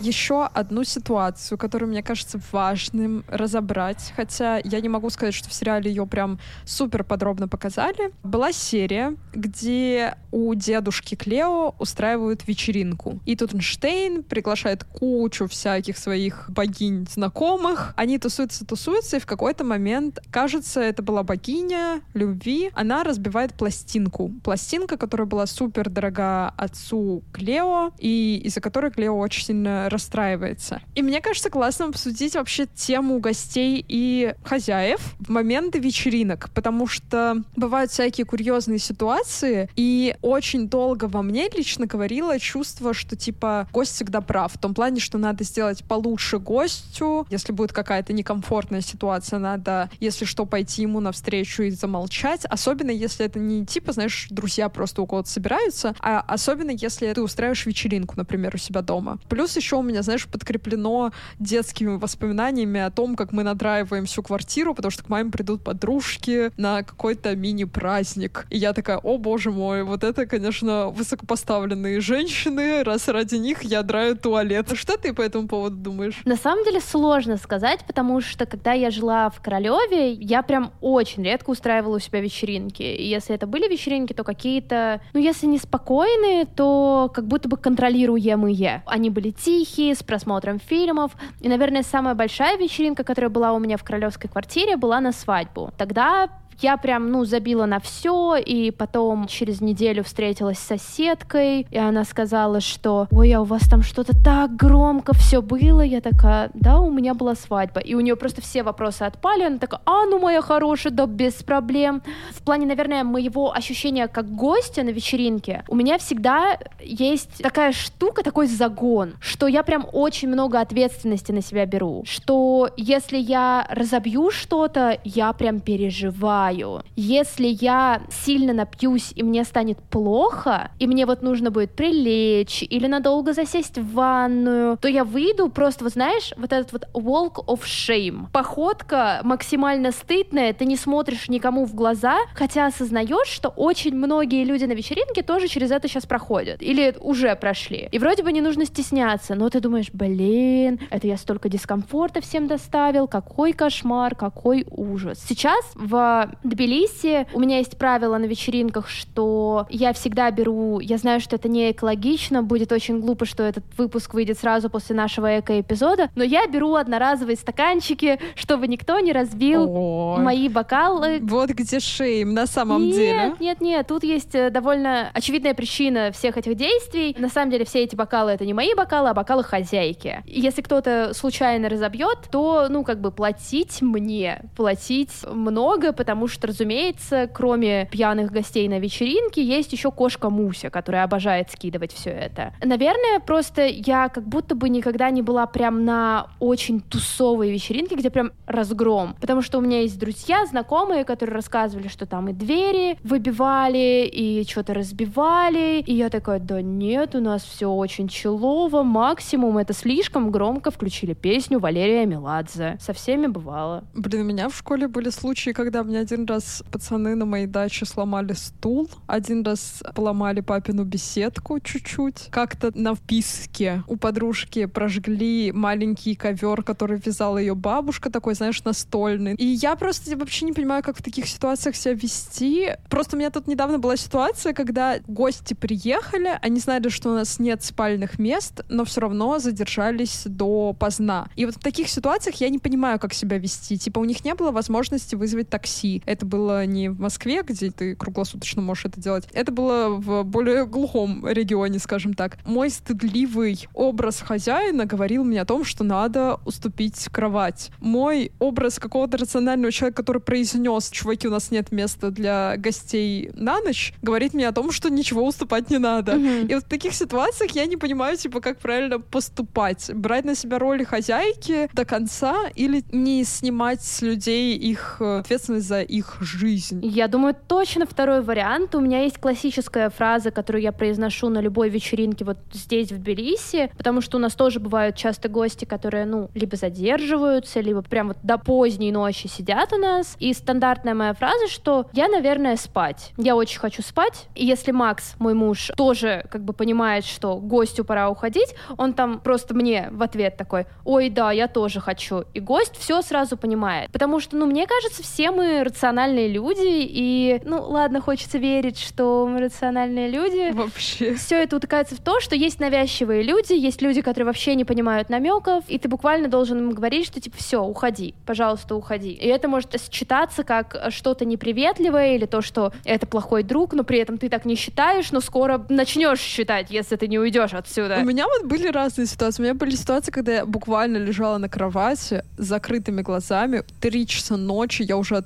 Еще 0.00 0.44
одну 0.44 0.84
ситуацию, 0.84 1.58
которую 1.58 1.90
мне 1.90 2.02
кажется 2.02 2.40
важным 2.52 3.24
разобрать, 3.28 4.12
хотя 4.16 4.58
я 4.58 4.80
не 4.80 4.88
могу 4.88 5.10
сказать, 5.10 5.34
что 5.34 5.48
в 5.48 5.52
сериале 5.52 5.90
ее 5.90 6.06
прям 6.06 6.38
супер 6.64 7.04
подробно 7.04 7.48
показали. 7.48 8.12
Была 8.22 8.52
серия, 8.52 9.16
где 9.32 10.16
у 10.30 10.54
дедушки 10.54 11.14
Клео 11.14 11.74
устраивают 11.78 12.46
вечеринку. 12.46 13.20
И 13.24 13.36
Тутенштейн 13.36 14.22
приглашает 14.22 14.84
кучу 14.84 15.46
всяких 15.46 15.98
своих 15.98 16.46
богинь 16.48 17.06
знакомых. 17.10 17.94
Они 17.96 18.18
тусуются, 18.18 18.64
тусуются, 18.64 19.16
и 19.16 19.20
в 19.20 19.26
какой-то 19.26 19.64
момент, 19.64 20.20
кажется, 20.30 20.80
это 20.80 21.02
была 21.02 21.22
богиня 21.22 22.00
любви, 22.14 22.70
она 22.74 23.04
разбивает 23.04 23.54
пластинку. 23.54 24.30
Пластинка, 24.44 24.96
которая 24.96 25.26
была 25.26 25.46
супер 25.46 25.88
дорога 25.88 26.48
отцу 26.56 27.22
Клео, 27.32 27.92
и 27.98 28.40
из-за 28.44 28.60
которой 28.60 28.90
Клео 28.90 29.18
очень 29.18 29.44
сильно 29.44 29.87
расстраивается. 29.88 30.80
И 30.94 31.02
мне 31.02 31.20
кажется, 31.20 31.50
классно 31.50 31.86
обсудить 31.86 32.34
вообще 32.34 32.66
тему 32.66 33.18
гостей 33.18 33.84
и 33.86 34.34
хозяев 34.44 35.00
в 35.18 35.30
моменты 35.30 35.78
вечеринок, 35.78 36.50
потому 36.54 36.86
что 36.86 37.42
бывают 37.56 37.90
всякие 37.90 38.24
курьезные 38.24 38.78
ситуации, 38.78 39.68
и 39.76 40.16
очень 40.22 40.68
долго 40.68 41.06
во 41.06 41.22
мне 41.22 41.48
лично 41.48 41.86
говорило 41.86 42.38
чувство, 42.38 42.94
что 42.94 43.16
типа 43.16 43.68
гость 43.72 43.94
всегда 43.94 44.20
прав, 44.20 44.52
в 44.54 44.58
том 44.58 44.74
плане, 44.74 45.00
что 45.00 45.18
надо 45.18 45.44
сделать 45.44 45.84
получше 45.84 46.38
гостю, 46.38 47.26
если 47.30 47.52
будет 47.52 47.72
какая-то 47.72 48.12
некомфортная 48.12 48.80
ситуация, 48.80 49.38
надо, 49.38 49.90
если 50.00 50.24
что, 50.24 50.46
пойти 50.46 50.82
ему 50.82 51.00
навстречу 51.00 51.62
и 51.62 51.70
замолчать, 51.70 52.44
особенно 52.44 52.90
если 52.90 53.26
это 53.26 53.38
не 53.38 53.66
типа, 53.66 53.92
знаешь, 53.92 54.26
друзья 54.30 54.68
просто 54.68 55.02
у 55.02 55.06
кого-то 55.06 55.28
собираются, 55.28 55.94
а 56.00 56.20
особенно 56.20 56.70
если 56.70 57.12
ты 57.12 57.22
устраиваешь 57.22 57.66
вечеринку, 57.66 58.14
например, 58.16 58.54
у 58.54 58.58
себя 58.58 58.82
дома. 58.82 59.18
Плюс 59.28 59.56
еще 59.56 59.77
у 59.78 59.82
меня, 59.82 60.02
знаешь, 60.02 60.26
подкреплено 60.26 61.12
детскими 61.38 61.96
воспоминаниями 61.96 62.80
о 62.80 62.90
том, 62.90 63.16
как 63.16 63.32
мы 63.32 63.42
надраиваем 63.42 64.06
всю 64.06 64.22
квартиру, 64.22 64.74
потому 64.74 64.90
что 64.90 65.04
к 65.04 65.08
маме 65.08 65.30
придут 65.30 65.62
подружки 65.62 66.50
на 66.56 66.82
какой-то 66.82 67.34
мини-праздник. 67.36 68.46
И 68.50 68.58
я 68.58 68.72
такая, 68.72 68.98
о 68.98 69.18
боже 69.18 69.50
мой, 69.50 69.82
вот 69.82 70.04
это, 70.04 70.26
конечно, 70.26 70.88
высокопоставленные 70.88 72.00
женщины, 72.00 72.82
раз 72.82 73.08
ради 73.08 73.36
них 73.36 73.62
я 73.62 73.82
драю 73.82 74.16
туалет. 74.16 74.70
Что 74.74 74.96
ты 74.96 75.12
по 75.12 75.22
этому 75.22 75.48
поводу 75.48 75.76
думаешь? 75.76 76.20
На 76.24 76.36
самом 76.36 76.64
деле 76.64 76.80
сложно 76.80 77.36
сказать, 77.36 77.80
потому 77.86 78.20
что 78.20 78.46
когда 78.46 78.72
я 78.72 78.90
жила 78.90 79.30
в 79.30 79.40
Королеве, 79.40 80.12
я 80.12 80.42
прям 80.42 80.72
очень 80.80 81.24
редко 81.24 81.50
устраивала 81.50 81.96
у 81.96 81.98
себя 81.98 82.20
вечеринки. 82.20 82.82
И 82.82 83.06
если 83.06 83.34
это 83.34 83.46
были 83.46 83.68
вечеринки, 83.68 84.12
то 84.12 84.24
какие-то, 84.24 85.00
ну 85.12 85.20
если 85.20 85.46
не 85.46 85.58
спокойные, 85.58 86.46
то 86.46 87.10
как 87.14 87.26
будто 87.26 87.48
бы 87.48 87.56
контролируемые. 87.56 88.82
Они 88.86 89.10
были 89.10 89.30
тихие, 89.30 89.67
с 89.76 90.02
просмотром 90.02 90.58
фильмов. 90.58 91.12
И, 91.40 91.48
наверное, 91.48 91.82
самая 91.82 92.14
большая 92.14 92.56
вечеринка, 92.56 93.04
которая 93.04 93.30
была 93.30 93.52
у 93.52 93.58
меня 93.58 93.76
в 93.76 93.84
королевской 93.84 94.30
квартире, 94.30 94.76
была 94.76 95.00
на 95.00 95.12
свадьбу. 95.12 95.72
Тогда 95.76 96.28
Я 96.60 96.76
прям, 96.76 97.12
ну, 97.12 97.24
забила 97.24 97.66
на 97.66 97.78
все, 97.78 98.36
и 98.36 98.72
потом 98.72 99.28
через 99.28 99.60
неделю 99.60 100.02
встретилась 100.02 100.58
с 100.58 100.66
соседкой, 100.66 101.66
и 101.70 101.78
она 101.78 102.04
сказала, 102.04 102.60
что 102.60 103.06
«Ой, 103.12 103.32
а 103.32 103.42
у 103.42 103.44
вас 103.44 103.68
там 103.68 103.82
что-то 103.82 104.12
так 104.24 104.56
громко 104.56 105.12
все 105.14 105.40
было». 105.40 105.82
Я 105.82 106.00
такая 106.00 106.50
«Да, 106.54 106.80
у 106.80 106.90
меня 106.90 107.14
была 107.14 107.36
свадьба». 107.36 107.80
И 107.80 107.94
у 107.94 108.00
нее 108.00 108.16
просто 108.16 108.42
все 108.42 108.64
вопросы 108.64 109.02
отпали. 109.02 109.44
Она 109.44 109.58
такая 109.58 109.80
«А, 109.84 110.04
ну, 110.06 110.18
моя 110.18 110.42
хорошая, 110.42 110.92
да 110.92 111.06
без 111.06 111.34
проблем». 111.34 112.02
В 112.32 112.42
плане, 112.42 112.66
наверное, 112.66 113.04
моего 113.04 113.54
ощущения 113.54 114.08
как 114.08 114.28
гостя 114.34 114.82
на 114.82 114.90
вечеринке, 114.90 115.62
у 115.68 115.76
меня 115.76 115.96
всегда 115.98 116.58
есть 116.80 117.40
такая 117.40 117.70
штука, 117.70 118.24
такой 118.24 118.48
загон, 118.48 119.14
что 119.20 119.46
я 119.46 119.62
прям 119.62 119.86
очень 119.92 120.28
много 120.28 120.58
ответственности 120.60 121.30
на 121.30 121.40
себя 121.40 121.66
беру. 121.66 122.02
Что 122.04 122.68
если 122.76 123.18
я 123.18 123.64
разобью 123.70 124.32
что-то, 124.32 124.98
я 125.04 125.32
прям 125.32 125.60
переживаю. 125.60 126.47
Если 126.96 127.46
я 127.46 128.02
сильно 128.10 128.52
напьюсь 128.52 129.12
и 129.14 129.22
мне 129.22 129.44
станет 129.44 129.78
плохо, 129.78 130.70
и 130.78 130.86
мне 130.86 131.06
вот 131.06 131.22
нужно 131.22 131.50
будет 131.50 131.72
прилечь 131.72 132.62
или 132.62 132.86
надолго 132.86 133.32
засесть 133.32 133.78
в 133.78 133.92
ванную, 133.94 134.76
то 134.78 134.88
я 134.88 135.04
выйду 135.04 135.48
просто, 135.48 135.84
вот 135.84 135.92
знаешь, 135.92 136.32
вот 136.36 136.52
этот 136.52 136.72
вот 136.72 136.88
walk 136.94 137.44
of 137.46 137.62
shame. 137.64 138.26
Походка 138.32 139.20
максимально 139.24 139.92
стыдная, 139.92 140.52
ты 140.52 140.64
не 140.64 140.76
смотришь 140.76 141.28
никому 141.28 141.66
в 141.66 141.74
глаза, 141.74 142.18
хотя 142.34 142.66
осознаешь, 142.66 143.28
что 143.28 143.48
очень 143.48 143.94
многие 143.94 144.44
люди 144.44 144.64
на 144.64 144.72
вечеринке 144.72 145.22
тоже 145.22 145.48
через 145.48 145.70
это 145.70 145.88
сейчас 145.88 146.06
проходят. 146.06 146.62
Или 146.62 146.94
уже 147.00 147.34
прошли. 147.36 147.88
И 147.92 147.98
вроде 147.98 148.22
бы 148.22 148.32
не 148.32 148.40
нужно 148.40 148.64
стесняться, 148.64 149.34
но 149.34 149.48
ты 149.48 149.60
думаешь, 149.60 149.90
блин, 149.92 150.80
это 150.90 151.06
я 151.06 151.16
столько 151.16 151.48
дискомфорта 151.48 152.20
всем 152.20 152.46
доставил, 152.46 153.08
какой 153.08 153.52
кошмар, 153.52 154.14
какой 154.14 154.66
ужас. 154.70 155.24
Сейчас 155.26 155.64
в 155.74 156.30
Тбилиси 156.42 157.26
у 157.32 157.40
меня 157.40 157.58
есть 157.58 157.76
правило 157.78 158.16
на 158.18 158.24
вечеринках, 158.24 158.88
что 158.88 159.66
я 159.70 159.92
всегда 159.92 160.30
беру, 160.30 160.80
я 160.80 160.98
знаю, 160.98 161.20
что 161.20 161.36
это 161.36 161.48
не 161.48 161.72
экологично, 161.72 162.42
будет 162.42 162.72
очень 162.72 163.00
глупо, 163.00 163.24
что 163.24 163.42
этот 163.42 163.64
выпуск 163.76 164.14
выйдет 164.14 164.38
сразу 164.38 164.70
после 164.70 164.94
нашего 164.94 165.40
эко-эпизода, 165.40 166.10
но 166.14 166.24
я 166.24 166.46
беру 166.46 166.74
одноразовые 166.74 167.36
стаканчики, 167.36 168.20
чтобы 168.34 168.68
никто 168.68 168.98
не 169.00 169.12
разбил 169.12 169.66
Ой. 169.68 170.22
мои 170.22 170.48
бокалы. 170.48 171.18
Вот 171.22 171.50
где 171.50 171.80
шейм 171.80 172.34
на 172.34 172.46
самом 172.46 172.82
нет, 172.82 172.94
деле. 172.94 173.34
Нет, 173.40 173.60
нет, 173.60 173.86
тут 173.86 174.04
есть 174.04 174.34
э, 174.34 174.50
довольно 174.50 175.10
очевидная 175.12 175.54
причина 175.54 176.12
всех 176.12 176.36
этих 176.36 176.54
действий. 176.54 177.16
На 177.18 177.28
самом 177.28 177.50
деле 177.50 177.64
все 177.64 177.82
эти 177.82 177.96
бокалы 177.96 178.32
это 178.32 178.44
не 178.44 178.54
мои 178.54 178.74
бокалы, 178.74 179.08
а 179.08 179.14
бокалы 179.14 179.42
хозяйки. 179.42 180.22
Если 180.26 180.62
кто-то 180.62 181.12
случайно 181.14 181.68
разобьет, 181.68 182.18
то, 182.30 182.66
ну, 182.68 182.84
как 182.84 183.00
бы 183.00 183.10
платить 183.10 183.82
мне, 183.82 184.42
платить 184.56 185.12
много, 185.30 185.92
потому 185.92 186.27
что, 186.28 186.48
разумеется, 186.48 187.28
кроме 187.32 187.88
пьяных 187.90 188.30
гостей 188.30 188.68
на 188.68 188.78
вечеринке, 188.78 189.42
есть 189.42 189.72
еще 189.72 189.90
кошка 189.90 190.30
Муся, 190.30 190.70
которая 190.70 191.04
обожает 191.04 191.50
скидывать 191.50 191.92
все 191.92 192.10
это. 192.10 192.52
Наверное, 192.62 193.20
просто 193.20 193.66
я 193.66 194.08
как 194.08 194.24
будто 194.26 194.54
бы 194.54 194.68
никогда 194.68 195.10
не 195.10 195.22
была 195.22 195.46
прям 195.46 195.84
на 195.84 196.28
очень 196.38 196.80
тусовой 196.80 197.50
вечеринке, 197.50 197.94
где 197.96 198.10
прям 198.10 198.32
разгром. 198.46 199.16
Потому 199.20 199.42
что 199.42 199.58
у 199.58 199.60
меня 199.60 199.80
есть 199.80 199.98
друзья, 199.98 200.46
знакомые, 200.46 201.04
которые 201.04 201.34
рассказывали, 201.34 201.88
что 201.88 202.06
там 202.06 202.28
и 202.28 202.32
двери 202.32 202.98
выбивали, 203.02 204.08
и 204.12 204.44
что-то 204.48 204.74
разбивали. 204.74 205.80
И 205.80 205.94
я 205.94 206.08
такая, 206.08 206.38
да 206.38 206.62
нет, 206.62 207.14
у 207.14 207.20
нас 207.20 207.42
все 207.42 207.70
очень 207.70 208.08
челово, 208.08 208.82
максимум 208.82 209.58
это 209.58 209.72
слишком 209.72 210.30
громко 210.30 210.70
включили 210.70 211.14
песню 211.14 211.58
Валерия 211.58 212.06
Меладзе. 212.06 212.76
Со 212.80 212.92
всеми 212.92 213.26
бывало. 213.26 213.84
Блин, 213.94 214.22
у 214.22 214.24
меня 214.24 214.48
в 214.48 214.56
школе 214.56 214.88
были 214.88 215.10
случаи, 215.10 215.50
когда 215.50 215.82
мне 215.82 215.98
один 215.98 216.17
раз 216.26 216.62
пацаны 216.70 217.14
на 217.14 217.24
моей 217.24 217.46
даче 217.46 217.86
сломали 217.86 218.32
стул, 218.32 218.88
один 219.06 219.42
раз 219.42 219.82
поломали 219.94 220.40
папину 220.40 220.84
беседку 220.84 221.60
чуть-чуть. 221.60 222.28
Как-то 222.30 222.70
на 222.74 222.94
вписке 222.94 223.82
у 223.86 223.96
подружки 223.96 224.66
прожгли 224.66 225.52
маленький 225.52 226.14
ковер, 226.14 226.62
который 226.62 227.00
вязала 227.04 227.38
ее 227.38 227.54
бабушка, 227.54 228.10
такой, 228.10 228.34
знаешь, 228.34 228.62
настольный. 228.64 229.34
И 229.34 229.44
я 229.44 229.76
просто 229.76 230.16
вообще 230.16 230.46
не 230.46 230.52
понимаю, 230.52 230.82
как 230.82 230.98
в 230.98 231.02
таких 231.02 231.28
ситуациях 231.28 231.76
себя 231.76 231.94
вести. 231.94 232.76
Просто 232.88 233.16
у 233.16 233.18
меня 233.18 233.30
тут 233.30 233.46
недавно 233.46 233.78
была 233.78 233.96
ситуация, 233.96 234.52
когда 234.52 234.98
гости 235.06 235.54
приехали, 235.54 236.38
они 236.42 236.60
знали, 236.60 236.88
что 236.88 237.10
у 237.10 237.14
нас 237.14 237.38
нет 237.38 237.62
спальных 237.62 238.18
мест, 238.18 238.62
но 238.68 238.84
все 238.84 239.00
равно 239.00 239.38
задержались 239.38 240.22
до 240.24 240.72
поздна. 240.72 241.28
И 241.36 241.44
вот 241.44 241.56
в 241.56 241.60
таких 241.60 241.88
ситуациях 241.88 242.36
я 242.36 242.48
не 242.48 242.58
понимаю, 242.58 242.98
как 242.98 243.14
себя 243.14 243.38
вести. 243.38 243.78
Типа 243.78 243.98
у 243.98 244.04
них 244.04 244.24
не 244.24 244.34
было 244.34 244.50
возможности 244.50 245.14
вызвать 245.14 245.48
такси. 245.48 245.97
Это 246.06 246.26
было 246.26 246.66
не 246.66 246.88
в 246.88 247.00
Москве, 247.00 247.42
где 247.42 247.70
ты 247.70 247.94
круглосуточно 247.94 248.62
можешь 248.62 248.86
это 248.86 249.00
делать. 249.00 249.26
Это 249.32 249.52
было 249.52 249.88
в 249.88 250.22
более 250.24 250.66
глухом 250.66 251.26
регионе, 251.26 251.78
скажем 251.78 252.14
так. 252.14 252.38
Мой 252.44 252.70
стыдливый 252.70 253.68
образ 253.74 254.20
хозяина 254.20 254.84
говорил 254.84 255.24
мне 255.24 255.40
о 255.40 255.44
том, 255.44 255.64
что 255.64 255.84
надо 255.84 256.38
уступить 256.44 257.08
кровать. 257.10 257.70
Мой 257.80 258.32
образ 258.38 258.78
какого-то 258.78 259.18
рационального 259.18 259.72
человека, 259.72 260.02
который 260.02 260.22
произнес, 260.22 260.90
чуваки, 260.90 261.28
у 261.28 261.30
нас 261.30 261.50
нет 261.50 261.72
места 261.72 262.10
для 262.10 262.56
гостей 262.56 263.30
на 263.34 263.60
ночь, 263.60 263.94
говорит 264.02 264.34
мне 264.34 264.48
о 264.48 264.52
том, 264.52 264.72
что 264.72 264.90
ничего 264.90 265.26
уступать 265.26 265.70
не 265.70 265.78
надо. 265.78 266.14
Мгм. 266.14 266.46
И 266.46 266.54
вот 266.54 266.64
в 266.64 266.68
таких 266.68 266.94
ситуациях 266.94 267.52
я 267.52 267.66
не 267.66 267.76
понимаю, 267.76 268.16
типа, 268.16 268.40
как 268.40 268.58
правильно 268.58 269.00
поступать. 269.00 269.90
Брать 269.94 270.24
на 270.24 270.34
себя 270.34 270.58
роль 270.58 270.84
хозяйки 270.84 271.68
до 271.72 271.84
конца 271.84 272.48
или 272.54 272.84
не 272.92 273.24
снимать 273.24 273.82
с 273.82 274.02
людей 274.02 274.56
их 274.56 274.96
э, 275.00 275.18
ответственность 275.18 275.66
за 275.66 275.80
их 275.88 276.18
жизнь. 276.20 276.80
Я 276.84 277.08
думаю, 277.08 277.34
точно 277.46 277.86
второй 277.86 278.20
вариант. 278.22 278.74
У 278.74 278.80
меня 278.80 279.02
есть 279.02 279.18
классическая 279.18 279.90
фраза, 279.90 280.30
которую 280.30 280.62
я 280.62 280.72
произношу 280.72 281.28
на 281.28 281.40
любой 281.40 281.70
вечеринке 281.70 282.24
вот 282.24 282.38
здесь, 282.52 282.92
в 282.92 282.98
Тбилиси, 282.98 283.70
потому 283.76 284.00
что 284.00 284.18
у 284.18 284.20
нас 284.20 284.34
тоже 284.34 284.60
бывают 284.60 284.96
часто 284.96 285.28
гости, 285.28 285.64
которые, 285.64 286.04
ну, 286.04 286.30
либо 286.34 286.56
задерживаются, 286.56 287.60
либо 287.60 287.82
прям 287.82 288.08
вот 288.08 288.18
до 288.22 288.38
поздней 288.38 288.92
ночи 288.92 289.26
сидят 289.26 289.72
у 289.72 289.76
нас. 289.76 290.16
И 290.18 290.32
стандартная 290.32 290.94
моя 290.94 291.14
фраза, 291.14 291.48
что 291.48 291.86
я, 291.92 292.08
наверное, 292.08 292.56
спать. 292.56 293.12
Я 293.16 293.34
очень 293.36 293.58
хочу 293.58 293.82
спать. 293.82 294.28
И 294.34 294.44
если 294.44 294.72
Макс, 294.72 295.14
мой 295.18 295.34
муж, 295.34 295.70
тоже 295.76 296.26
как 296.30 296.44
бы 296.44 296.52
понимает, 296.52 297.04
что 297.04 297.36
гостю 297.36 297.84
пора 297.84 298.10
уходить, 298.10 298.54
он 298.76 298.92
там 298.92 299.20
просто 299.20 299.54
мне 299.54 299.88
в 299.90 300.02
ответ 300.02 300.36
такой, 300.36 300.66
ой, 300.84 301.10
да, 301.10 301.32
я 301.32 301.48
тоже 301.48 301.80
хочу. 301.80 302.24
И 302.34 302.40
гость 302.40 302.76
все 302.76 303.02
сразу 303.02 303.36
понимает. 303.36 303.90
Потому 303.90 304.20
что, 304.20 304.36
ну, 304.36 304.46
мне 304.46 304.66
кажется, 304.66 305.02
все 305.02 305.30
мы 305.30 305.62
рациональные 305.78 306.26
люди, 306.26 306.58
и, 306.64 307.40
ну, 307.44 307.62
ладно, 307.62 308.00
хочется 308.00 308.38
верить, 308.38 308.78
что 308.78 309.28
мы 309.28 309.40
рациональные 309.40 310.10
люди. 310.10 310.50
Вообще. 310.52 311.14
Все 311.14 311.42
это 311.42 311.56
утыкается 311.56 311.94
в 311.94 312.00
то, 312.00 312.20
что 312.20 312.34
есть 312.34 312.58
навязчивые 312.58 313.22
люди, 313.22 313.52
есть 313.52 313.80
люди, 313.80 314.02
которые 314.02 314.26
вообще 314.26 314.56
не 314.56 314.64
понимают 314.64 315.08
намеков, 315.08 315.62
и 315.68 315.78
ты 315.78 315.88
буквально 315.88 316.28
должен 316.28 316.58
им 316.58 316.70
говорить, 316.72 317.06
что 317.06 317.20
типа 317.20 317.36
все, 317.38 317.62
уходи, 317.62 318.14
пожалуйста, 318.26 318.74
уходи. 318.74 319.12
И 319.12 319.28
это 319.28 319.46
может 319.46 319.76
считаться 319.92 320.42
как 320.42 320.88
что-то 320.90 321.24
неприветливое 321.24 322.16
или 322.16 322.26
то, 322.26 322.42
что 322.42 322.72
это 322.84 323.06
плохой 323.06 323.44
друг, 323.44 323.72
но 323.72 323.84
при 323.84 324.00
этом 324.00 324.18
ты 324.18 324.28
так 324.28 324.44
не 324.44 324.56
считаешь, 324.56 325.12
но 325.12 325.20
скоро 325.20 325.64
начнешь 325.68 326.18
считать, 326.18 326.70
если 326.70 326.96
ты 326.96 327.06
не 327.06 327.20
уйдешь 327.20 327.54
отсюда. 327.54 327.98
У 328.02 328.04
меня 328.04 328.26
вот 328.26 328.46
были 328.46 328.66
разные 328.66 329.06
ситуации. 329.06 329.42
У 329.42 329.44
меня 329.44 329.54
были 329.54 329.76
ситуации, 329.76 330.10
когда 330.10 330.32
я 330.32 330.46
буквально 330.46 330.96
лежала 330.96 331.38
на 331.38 331.48
кровати 331.48 332.24
с 332.36 332.44
закрытыми 332.44 333.02
глазами. 333.02 333.62
Три 333.80 334.06
часа 334.06 334.36
ночи 334.36 334.82
я 334.82 334.96
уже 334.96 335.16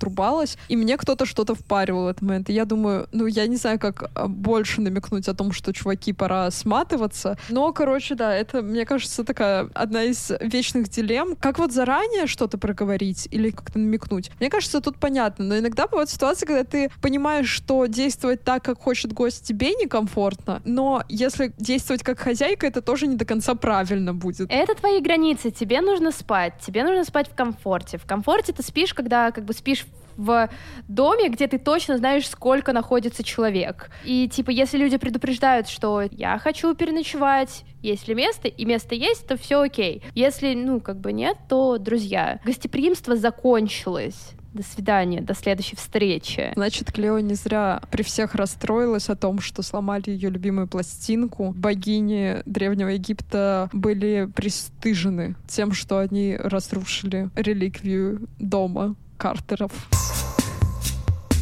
отрубалась, 0.42 0.58
и 0.68 0.76
мне 0.76 0.96
кто-то 0.96 1.26
что-то 1.26 1.54
впаривал 1.54 2.04
в 2.04 2.08
этот 2.08 2.22
момент. 2.22 2.50
И 2.50 2.52
я 2.52 2.64
думаю, 2.64 3.08
ну, 3.12 3.26
я 3.26 3.46
не 3.46 3.56
знаю, 3.56 3.78
как 3.78 4.10
а, 4.14 4.28
больше 4.28 4.80
намекнуть 4.80 5.28
о 5.28 5.34
том, 5.34 5.52
что, 5.52 5.72
чуваки, 5.72 6.12
пора 6.12 6.50
сматываться. 6.50 7.36
Но, 7.48 7.72
короче, 7.72 8.14
да, 8.14 8.34
это, 8.34 8.62
мне 8.62 8.84
кажется, 8.84 9.24
такая 9.24 9.68
одна 9.74 10.04
из 10.04 10.32
вечных 10.40 10.88
дилемм. 10.88 11.36
Как 11.36 11.58
вот 11.58 11.72
заранее 11.72 12.26
что-то 12.26 12.58
проговорить 12.58 13.28
или 13.30 13.50
как-то 13.50 13.78
намекнуть? 13.78 14.30
Мне 14.40 14.50
кажется, 14.50 14.80
тут 14.80 14.96
понятно. 14.98 15.44
Но 15.44 15.58
иногда 15.58 15.86
бывают 15.86 16.10
ситуации, 16.10 16.46
когда 16.46 16.64
ты 16.64 16.90
понимаешь, 17.00 17.48
что 17.48 17.86
действовать 17.86 18.44
так, 18.44 18.64
как 18.64 18.80
хочет 18.80 19.12
гость, 19.12 19.46
тебе 19.46 19.74
некомфортно. 19.74 20.60
Но 20.64 21.02
если 21.08 21.52
действовать 21.58 22.02
как 22.02 22.18
хозяйка, 22.18 22.66
это 22.66 22.82
тоже 22.82 23.06
не 23.06 23.16
до 23.16 23.24
конца 23.24 23.54
правильно 23.54 24.14
будет. 24.14 24.50
Это 24.50 24.74
твои 24.74 25.00
границы, 25.00 25.50
тебе 25.50 25.80
нужно 25.80 26.12
спать, 26.12 26.54
тебе 26.64 26.84
нужно 26.84 27.04
спать 27.04 27.28
в 27.28 27.34
комфорте. 27.34 27.98
В 27.98 28.04
комфорте 28.04 28.52
ты 28.52 28.62
спишь, 28.62 28.94
когда 28.94 29.30
как 29.30 29.44
бы 29.44 29.52
спишь 29.52 29.86
в 30.16 30.48
доме, 30.88 31.28
где 31.28 31.46
ты 31.46 31.58
точно 31.58 31.98
знаешь, 31.98 32.28
сколько 32.28 32.72
находится 32.72 33.22
человек. 33.22 33.90
И 34.04 34.28
типа, 34.28 34.50
если 34.50 34.78
люди 34.78 34.96
предупреждают, 34.96 35.68
что 35.68 36.02
я 36.10 36.38
хочу 36.38 36.74
переночевать, 36.74 37.64
есть 37.82 38.08
ли 38.08 38.14
место, 38.14 38.48
и 38.48 38.64
место 38.64 38.94
есть, 38.94 39.26
то 39.26 39.36
все 39.36 39.60
окей. 39.62 40.02
Если, 40.14 40.54
ну, 40.54 40.80
как 40.80 41.00
бы 41.00 41.12
нет, 41.12 41.36
то, 41.48 41.78
друзья, 41.78 42.40
гостеприимство 42.44 43.16
закончилось. 43.16 44.32
До 44.52 44.62
свидания, 44.62 45.22
до 45.22 45.32
следующей 45.34 45.76
встречи. 45.76 46.52
Значит, 46.54 46.92
Клео 46.92 47.20
не 47.20 47.34
зря 47.34 47.80
при 47.90 48.02
всех 48.02 48.34
расстроилась 48.34 49.08
о 49.08 49.16
том, 49.16 49.40
что 49.40 49.62
сломали 49.62 50.10
ее 50.10 50.28
любимую 50.28 50.68
пластинку. 50.68 51.54
Богини 51.56 52.42
Древнего 52.44 52.88
Египта 52.88 53.70
были 53.72 54.28
пристыжены 54.34 55.36
тем, 55.48 55.72
что 55.72 55.98
они 55.98 56.36
разрушили 56.38 57.30
реликвию 57.34 58.28
дома 58.38 58.94
Картеров. 59.22 59.70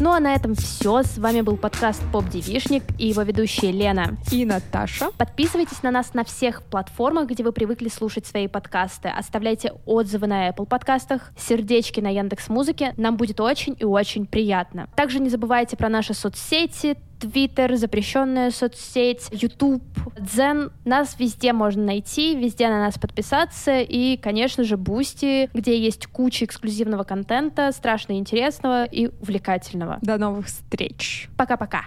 Ну 0.00 0.12
а 0.12 0.20
на 0.20 0.34
этом 0.34 0.54
все. 0.54 1.02
С 1.02 1.16
вами 1.16 1.40
был 1.40 1.56
подкаст 1.56 2.02
Поп 2.12 2.28
Девишник 2.28 2.82
и 2.98 3.06
его 3.08 3.22
ведущие 3.22 3.72
Лена 3.72 4.18
и 4.30 4.44
Наташа. 4.44 5.10
Подписывайтесь 5.16 5.82
на 5.82 5.90
нас 5.90 6.12
на 6.12 6.24
всех 6.24 6.62
платформах, 6.62 7.28
где 7.28 7.42
вы 7.42 7.52
привыкли 7.52 7.88
слушать 7.88 8.26
свои 8.26 8.48
подкасты. 8.48 9.08
Оставляйте 9.08 9.72
отзывы 9.86 10.26
на 10.26 10.50
Apple 10.50 10.66
подкастах, 10.66 11.32
сердечки 11.38 12.00
на 12.00 12.08
Яндекс 12.08 12.50
Музыке. 12.50 12.92
Нам 12.98 13.16
будет 13.16 13.40
очень 13.40 13.74
и 13.78 13.84
очень 13.84 14.26
приятно. 14.26 14.86
Также 14.94 15.18
не 15.18 15.30
забывайте 15.30 15.78
про 15.78 15.88
наши 15.88 16.12
соцсети, 16.12 16.98
Твиттер, 17.20 17.76
запрещенная 17.76 18.50
соцсеть, 18.50 19.28
Ютуб, 19.30 19.82
Дзен. 20.18 20.72
Нас 20.84 21.16
везде 21.18 21.52
можно 21.52 21.84
найти, 21.84 22.34
везде 22.34 22.68
на 22.68 22.80
нас 22.80 22.98
подписаться. 22.98 23.80
И, 23.80 24.16
конечно 24.16 24.64
же, 24.64 24.76
Бусти, 24.76 25.50
где 25.54 25.78
есть 25.78 26.06
куча 26.06 26.46
эксклюзивного 26.46 27.04
контента, 27.04 27.70
страшно 27.72 28.14
интересного 28.14 28.84
и 28.84 29.08
увлекательного. 29.20 29.98
До 30.02 30.18
новых 30.18 30.46
встреч. 30.46 31.28
Пока-пока. 31.36 31.84